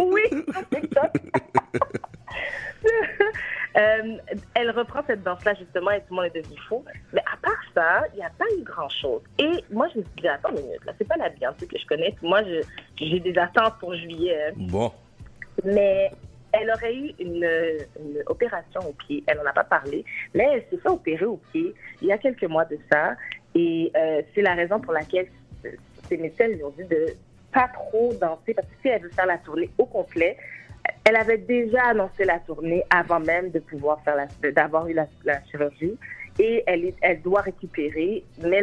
Oui, 0.00 0.22
sur 0.30 0.68
TikTok. 0.68 1.10
euh, 3.76 4.16
elle 4.54 4.70
reprend 4.70 5.02
cette 5.06 5.22
danse-là, 5.22 5.54
justement, 5.54 5.90
et 5.90 6.00
tout 6.00 6.06
le 6.10 6.16
monde 6.16 6.26
est 6.26 6.40
devenu 6.40 6.56
fou. 6.68 6.84
Mais 7.12 7.22
à 7.32 7.36
part 7.36 7.62
ça, 7.74 8.04
il 8.14 8.18
n'y 8.18 8.24
a 8.24 8.30
pas 8.30 8.44
eu 8.58 8.62
grand-chose. 8.62 9.22
Et 9.38 9.64
moi, 9.70 9.88
je 9.92 9.98
me 9.98 10.04
suis 10.04 10.22
dit, 10.22 10.28
attends 10.28 10.50
une 10.50 10.62
minute, 10.62 10.84
là, 10.84 10.92
c'est 10.98 11.08
pas 11.08 11.16
la 11.16 11.28
Beyoncé 11.28 11.66
que 11.66 11.78
je 11.78 11.86
connais. 11.86 12.14
Moi, 12.22 12.42
j'ai 12.96 13.20
des 13.20 13.38
attentes 13.38 13.78
pour 13.78 13.94
juillet. 13.94 14.52
Bon. 14.56 14.92
Mais 15.64 16.10
elle 16.52 16.70
aurait 16.70 16.94
eu 16.94 17.12
une, 17.18 17.44
une, 17.44 18.22
opération 18.26 18.80
au 18.88 18.92
pied. 18.92 19.24
Elle 19.26 19.38
n'en 19.38 19.46
a 19.46 19.52
pas 19.52 19.64
parlé, 19.64 20.04
mais 20.34 20.44
elle 20.52 20.64
s'est 20.70 20.82
fait 20.82 20.88
opérer 20.88 21.24
au 21.24 21.36
pied 21.52 21.74
il 22.00 22.08
y 22.08 22.12
a 22.12 22.18
quelques 22.18 22.44
mois 22.44 22.64
de 22.64 22.78
ça. 22.90 23.16
Et 23.54 23.90
euh, 23.96 24.22
c'est 24.34 24.42
la 24.42 24.54
raison 24.54 24.80
pour 24.80 24.92
laquelle 24.92 25.26
ses 26.08 26.16
médecins 26.16 26.48
lui 26.48 26.62
ont 26.64 26.70
dit 26.70 26.84
de 26.84 27.06
pas 27.52 27.68
trop 27.68 28.12
danser 28.14 28.52
parce 28.54 28.66
que 28.66 28.74
si 28.82 28.88
elle 28.88 29.02
veut 29.02 29.10
faire 29.10 29.26
la 29.26 29.38
tournée 29.38 29.70
au 29.78 29.86
complet, 29.86 30.36
elle 31.04 31.16
avait 31.16 31.38
déjà 31.38 31.84
annoncé 31.84 32.24
la 32.24 32.38
tournée 32.40 32.82
avant 32.90 33.20
même 33.20 33.50
de 33.50 33.58
pouvoir 33.58 34.02
faire 34.02 34.16
la, 34.16 34.52
d'avoir 34.52 34.88
eu 34.88 34.94
la, 34.94 35.06
la, 35.24 35.42
chirurgie. 35.44 35.96
Et 36.38 36.64
elle, 36.66 36.92
elle 37.00 37.22
doit 37.22 37.42
récupérer, 37.42 38.24
mais 38.42 38.60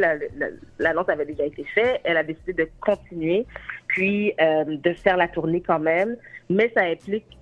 l'annonce 0.78 1.08
avait 1.08 1.26
déjà 1.26 1.46
été 1.46 1.64
faite. 1.64 2.02
Elle 2.04 2.18
a 2.18 2.24
décidé 2.24 2.52
de 2.54 2.70
continuer, 2.82 3.46
puis 3.88 4.34
euh, 4.42 4.66
de 4.66 4.94
faire 4.94 5.16
la 5.16 5.30
tournée 5.30 5.62
quand 5.62 5.80
même. 5.80 6.18
Mais 6.50 6.70
ça 6.76 6.82
implique, 6.82 7.38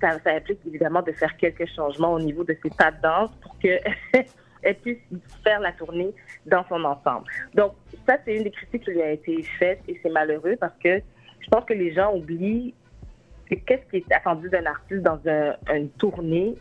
ça, 0.00 0.18
ça, 0.24 0.32
implique 0.32 0.58
évidemment 0.66 1.02
de 1.02 1.12
faire 1.12 1.36
quelques 1.36 1.68
changements 1.76 2.12
au 2.12 2.18
niveau 2.18 2.42
de 2.42 2.56
ses 2.60 2.70
pas 2.70 2.90
de 2.90 3.00
danse 3.00 3.30
pour 3.40 3.56
que 3.60 3.78
elle 4.62 4.76
puisse 4.76 4.98
faire 5.44 5.60
la 5.60 5.72
tournée 5.72 6.12
dans 6.46 6.64
son 6.68 6.84
ensemble. 6.84 7.26
Donc 7.54 7.72
ça, 8.06 8.16
c'est 8.24 8.36
une 8.36 8.44
des 8.44 8.50
critiques 8.50 8.84
qui 8.84 8.90
lui 8.90 9.02
a 9.02 9.12
été 9.12 9.42
faite 9.58 9.80
et 9.88 9.98
c'est 10.02 10.10
malheureux 10.10 10.56
parce 10.58 10.76
que 10.82 11.00
je 11.40 11.48
pense 11.50 11.64
que 11.64 11.74
les 11.74 11.92
gens 11.92 12.14
oublient 12.14 12.74
qu'est-ce 13.48 13.84
qui 13.90 13.96
est 13.98 14.12
attendu 14.12 14.48
d'un 14.50 14.66
artiste 14.66 15.02
dans 15.02 15.20
un, 15.26 15.56
une 15.74 15.90
tournée 15.90 16.56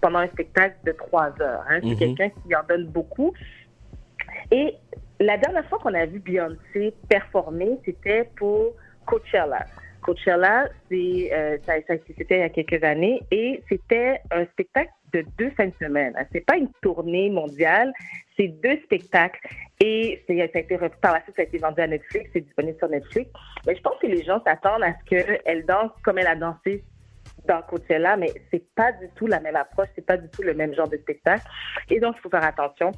pendant 0.00 0.20
un 0.20 0.28
spectacle 0.28 0.76
de 0.84 0.92
trois 0.92 1.32
heures. 1.40 1.64
Hein? 1.68 1.80
C'est 1.82 1.86
mm 1.86 1.92
-hmm. 1.92 1.98
quelqu'un 1.98 2.28
qui 2.30 2.54
en 2.54 2.64
donne 2.68 2.86
beaucoup. 2.86 3.32
Et 4.50 4.74
la 5.20 5.36
dernière 5.38 5.66
fois 5.68 5.78
qu'on 5.78 5.94
a 5.94 6.06
vu 6.06 6.18
Beyoncé 6.18 6.94
performer, 7.08 7.78
c'était 7.84 8.28
pour 8.36 8.74
Coachella. 9.06 9.66
Coachella, 10.02 10.68
c'est, 10.88 11.30
euh, 11.32 11.58
ça, 11.64 11.74
ça, 11.86 11.94
c'était 12.18 12.36
il 12.38 12.40
y 12.40 12.42
a 12.42 12.48
quelques 12.48 12.82
années 12.82 13.22
et 13.30 13.62
c'était 13.68 14.20
un 14.30 14.44
spectacle 14.46 14.92
de 15.12 15.24
deux 15.38 15.50
fins 15.50 15.66
de 15.66 15.74
semaine. 15.80 16.14
C'est 16.32 16.44
pas 16.44 16.56
une 16.56 16.68
tournée 16.82 17.30
mondiale, 17.30 17.92
c'est 18.36 18.48
deux 18.48 18.78
spectacles 18.84 19.40
et 19.80 20.22
ça 20.26 20.32
a 20.32 20.60
été 20.60 20.78
par 21.00 21.12
la 21.12 21.22
suite 21.22 21.36
ça 21.36 21.42
a 21.42 21.44
été 21.44 21.58
vendu 21.58 21.80
à 21.80 21.86
Netflix, 21.86 22.30
c'est 22.32 22.40
disponible 22.40 22.78
sur 22.78 22.88
Netflix. 22.88 23.30
Mais 23.66 23.76
je 23.76 23.82
pense 23.82 23.98
que 24.00 24.06
les 24.06 24.22
gens 24.22 24.42
s'attendent 24.44 24.82
à 24.82 24.92
ce 24.92 25.04
qu'elle 25.08 25.64
danse 25.66 25.90
comme 26.02 26.18
elle 26.18 26.26
a 26.26 26.36
dansé 26.36 26.84
dans 27.46 27.62
Coachella, 27.62 28.16
mais 28.16 28.30
c'est 28.50 28.64
pas 28.74 28.92
du 28.92 29.08
tout 29.16 29.26
la 29.26 29.40
même 29.40 29.56
approche, 29.56 29.88
c'est 29.94 30.06
pas 30.06 30.16
du 30.16 30.28
tout 30.28 30.42
le 30.42 30.54
même 30.54 30.74
genre 30.74 30.88
de 30.88 30.96
spectacle. 30.96 31.44
Et 31.90 31.98
donc, 31.98 32.14
il 32.18 32.20
faut 32.20 32.30
faire 32.30 32.44
attention. 32.44 32.92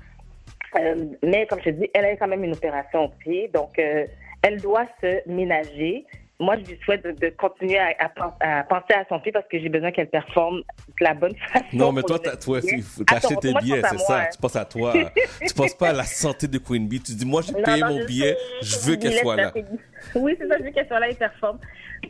Euh, 0.79 1.07
mais 1.22 1.46
comme 1.46 1.61
je 1.64 1.70
dis, 1.70 1.88
elle 1.94 2.05
a 2.05 2.16
quand 2.16 2.29
même 2.29 2.44
une 2.44 2.53
opération 2.53 3.05
au 3.05 3.09
pied, 3.09 3.48
donc 3.48 3.79
euh, 3.79 4.07
elle 4.42 4.61
doit 4.61 4.87
se 5.00 5.29
ménager 5.29 6.05
moi, 6.40 6.56
je 6.56 6.70
lui 6.70 6.78
souhaite 6.84 7.04
de, 7.04 7.12
de 7.12 7.32
continuer 7.36 7.78
à, 7.78 7.94
à, 7.98 8.58
à, 8.58 8.64
penser 8.64 8.92
à 8.94 9.04
son 9.08 9.20
pied 9.20 9.30
parce 9.30 9.46
que 9.46 9.58
j'ai 9.58 9.68
besoin 9.68 9.92
qu'elle 9.92 10.08
performe 10.08 10.58
de 10.58 11.04
la 11.04 11.14
bonne 11.14 11.34
façon. 11.52 11.64
Non, 11.72 11.92
mais 11.92 12.02
toi, 12.02 12.18
toi, 12.18 12.60
t'achètes 13.06 13.40
tes 13.40 13.54
billets, 13.54 13.82
c'est 13.88 13.98
ça. 13.98 14.22
Hein. 14.22 14.26
Tu 14.32 14.38
penses 14.38 14.56
à 14.56 14.64
toi. 14.64 14.92
tu 15.46 15.54
penses 15.54 15.74
pas 15.74 15.90
à 15.90 15.92
la 15.92 16.04
santé 16.04 16.48
de 16.48 16.58
Queen 16.58 16.88
Bee. 16.88 17.00
Tu 17.00 17.12
dis, 17.12 17.24
moi, 17.24 17.42
j'ai 17.42 17.52
payé 17.52 17.80
non, 17.80 17.88
mon 17.88 18.04
billet, 18.04 18.36
je 18.62 18.78
veux 18.80 18.96
qu'elle 18.96 19.14
soit 19.14 19.36
là. 19.36 19.52
Oui, 20.14 20.36
c'est 20.38 20.48
ça, 20.48 20.56
je 20.58 20.64
veux 20.64 20.70
qu'elle 20.70 20.88
soit 20.88 21.00
là 21.00 21.08
et 21.08 21.14
performe. 21.14 21.58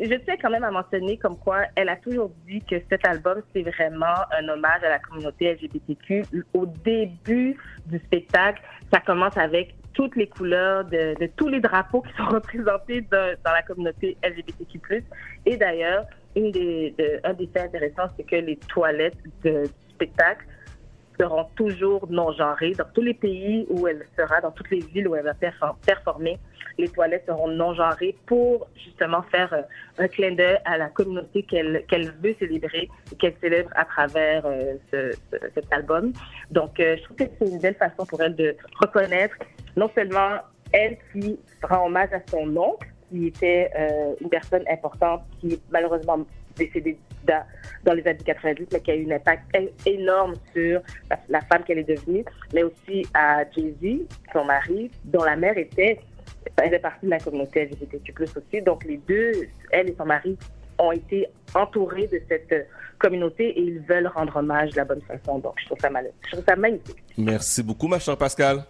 Je 0.00 0.14
tiens 0.14 0.36
quand 0.40 0.50
même 0.50 0.64
à 0.64 0.70
mentionner 0.70 1.18
comme 1.18 1.38
quoi 1.38 1.62
elle 1.76 1.88
a 1.88 1.96
toujours 1.96 2.30
dit 2.48 2.62
que 2.62 2.76
cet 2.90 3.06
album, 3.06 3.42
c'est 3.54 3.62
vraiment 3.62 4.16
un 4.32 4.48
hommage 4.48 4.82
à 4.82 4.88
la 4.88 4.98
communauté 4.98 5.52
LGBTQ. 5.52 6.24
Au 6.54 6.66
début 6.66 7.56
du 7.86 7.98
spectacle, 7.98 8.60
ça 8.92 9.00
commence 9.00 9.36
avec 9.36 9.74
toutes 9.94 10.16
les 10.16 10.26
couleurs 10.26 10.84
de, 10.84 11.14
tous 11.36 11.48
les 11.48 11.60
drapeaux 11.60 12.02
qui 12.02 12.12
sont 12.16 12.26
représentés 12.30 13.00
dans 13.10 13.52
la 13.52 13.62
communauté 13.62 14.16
LGBTQ+. 14.22 14.80
Et 15.46 15.56
d'ailleurs, 15.56 16.04
un 16.36 16.50
des 16.50 16.94
faits 17.52 17.74
intéressants, 17.74 18.12
c'est 18.16 18.24
que 18.24 18.36
les 18.36 18.56
toilettes 18.56 19.16
du 19.42 19.64
spectacle 19.90 20.44
seront 21.18 21.46
toujours 21.56 22.06
non-genrées. 22.10 22.72
Dans 22.72 22.86
tous 22.92 23.02
les 23.02 23.14
pays 23.14 23.66
où 23.68 23.86
elle 23.86 24.04
sera, 24.16 24.40
dans 24.40 24.50
toutes 24.50 24.70
les 24.70 24.80
villes 24.80 25.08
où 25.08 25.14
elle 25.14 25.24
va 25.24 25.34
performer, 25.34 26.38
les 26.78 26.88
toilettes 26.88 27.24
seront 27.26 27.48
non-genrées 27.48 28.16
pour 28.26 28.66
justement 28.84 29.22
faire 29.22 29.52
euh, 29.52 29.62
un 29.98 30.08
clin 30.08 30.32
d'œil 30.32 30.58
à 30.64 30.78
la 30.78 30.88
communauté 30.88 31.42
qu'elle 31.42 31.84
veut 32.22 32.34
célébrer 32.38 32.88
et 33.12 33.16
qu'elle 33.16 33.34
célèbre 33.40 33.70
à 33.74 33.84
travers 33.84 34.44
euh, 34.46 34.74
ce, 34.90 35.12
cet 35.54 35.72
album. 35.72 36.12
Donc, 36.50 36.80
euh, 36.80 36.96
je 36.96 37.04
trouve 37.04 37.16
que 37.16 37.24
c'est 37.38 37.48
une 37.48 37.60
belle 37.60 37.76
façon 37.76 38.04
pour 38.06 38.20
elle 38.22 38.34
de 38.34 38.56
reconnaître 38.80 39.36
non 39.76 39.90
seulement 39.94 40.38
elle 40.72 40.98
qui 41.12 41.38
rend 41.62 41.86
hommage 41.86 42.12
à 42.12 42.20
son 42.28 42.56
oncle, 42.56 42.88
qui 43.10 43.28
était 43.28 43.70
une 44.20 44.28
personne 44.28 44.64
importante, 44.68 45.22
qui 45.40 45.60
malheureusement 45.70 46.24
décédée 46.56 46.98
dans, 47.26 47.92
les 47.94 48.06
années 48.06 48.18
90, 48.24 48.66
mais 48.72 48.80
qui 48.80 48.90
a 48.90 48.96
eu 48.96 49.06
un 49.10 49.16
impact 49.16 49.44
énorme 49.86 50.34
sur 50.52 50.80
la, 51.28 51.40
femme 51.42 51.64
qu'elle 51.64 51.78
est 51.78 51.88
devenue, 51.88 52.24
mais 52.52 52.62
aussi 52.62 53.06
à 53.14 53.44
Jay-Z, 53.50 54.06
son 54.32 54.44
mari, 54.44 54.90
dont 55.04 55.24
la 55.24 55.36
mère 55.36 55.56
était 55.56 55.98
elle 56.56 56.80
partie 56.80 57.06
de 57.06 57.10
la 57.10 57.18
communauté 57.18 57.64
LGBTQ+, 57.64 58.12
aussi. 58.22 58.62
Donc, 58.62 58.84
les 58.84 58.98
deux, 58.98 59.48
elle 59.70 59.88
et 59.88 59.94
son 59.96 60.04
mari, 60.04 60.36
ont 60.78 60.92
été 60.92 61.26
entourés 61.54 62.06
de 62.08 62.20
cette 62.28 62.68
communauté 62.98 63.48
et 63.48 63.60
ils 63.60 63.80
veulent 63.80 64.08
rendre 64.08 64.36
hommage 64.36 64.70
de 64.70 64.76
la 64.76 64.84
bonne 64.84 65.02
façon. 65.02 65.38
Donc, 65.38 65.54
je 65.60 65.66
trouve 65.66 65.78
ça, 65.80 65.90
mal, 65.90 66.10
je 66.26 66.32
trouve 66.32 66.44
ça 66.46 66.56
magnifique. 66.56 67.02
Merci 67.16 67.62
beaucoup, 67.62 67.88
ma 67.88 67.98
chère 67.98 68.16
Pascal. 68.16 68.64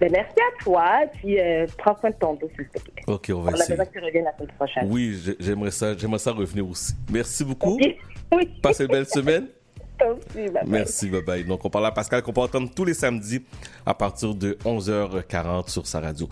Ben, 0.00 0.10
merci 0.12 0.34
à 0.34 0.62
toi, 0.62 1.00
puis 1.14 1.40
euh, 1.40 1.66
prends 1.78 1.96
soin 1.98 2.10
de 2.10 2.16
ton 2.16 2.34
dos, 2.34 2.50
s'il 2.56 2.66
te 2.68 2.78
plaît. 2.78 3.02
OK, 3.06 3.30
on 3.30 3.40
va 3.40 3.52
on 3.52 3.54
essayer. 3.54 3.78
On 3.78 3.82
a 3.82 3.86
que 3.86 3.98
tu 3.98 4.04
reviennes 4.04 4.24
la 4.24 4.36
semaine 4.36 4.52
prochaine. 4.56 4.88
Oui, 4.90 5.36
j'aimerais 5.38 5.70
ça, 5.70 5.96
j'aimerais 5.96 6.18
ça 6.18 6.32
revenir 6.32 6.68
aussi. 6.68 6.94
Merci 7.10 7.44
beaucoup. 7.44 7.78
Oui. 8.32 8.48
Passez 8.62 8.84
une 8.84 8.90
belle 8.90 9.06
semaine. 9.06 9.48
Merci, 10.66 11.08
bye 11.08 11.22
bye. 11.22 11.44
Donc, 11.44 11.64
on 11.64 11.70
parle 11.70 11.86
à 11.86 11.90
Pascal 11.90 12.22
qu'on 12.22 12.32
peut 12.32 12.42
entendre 12.42 12.70
tous 12.74 12.84
les 12.84 12.94
samedis 12.94 13.44
à 13.84 13.94
partir 13.94 14.34
de 14.34 14.52
11h40 14.64 15.70
sur 15.70 15.86
sa 15.86 16.00
radio. 16.00 16.28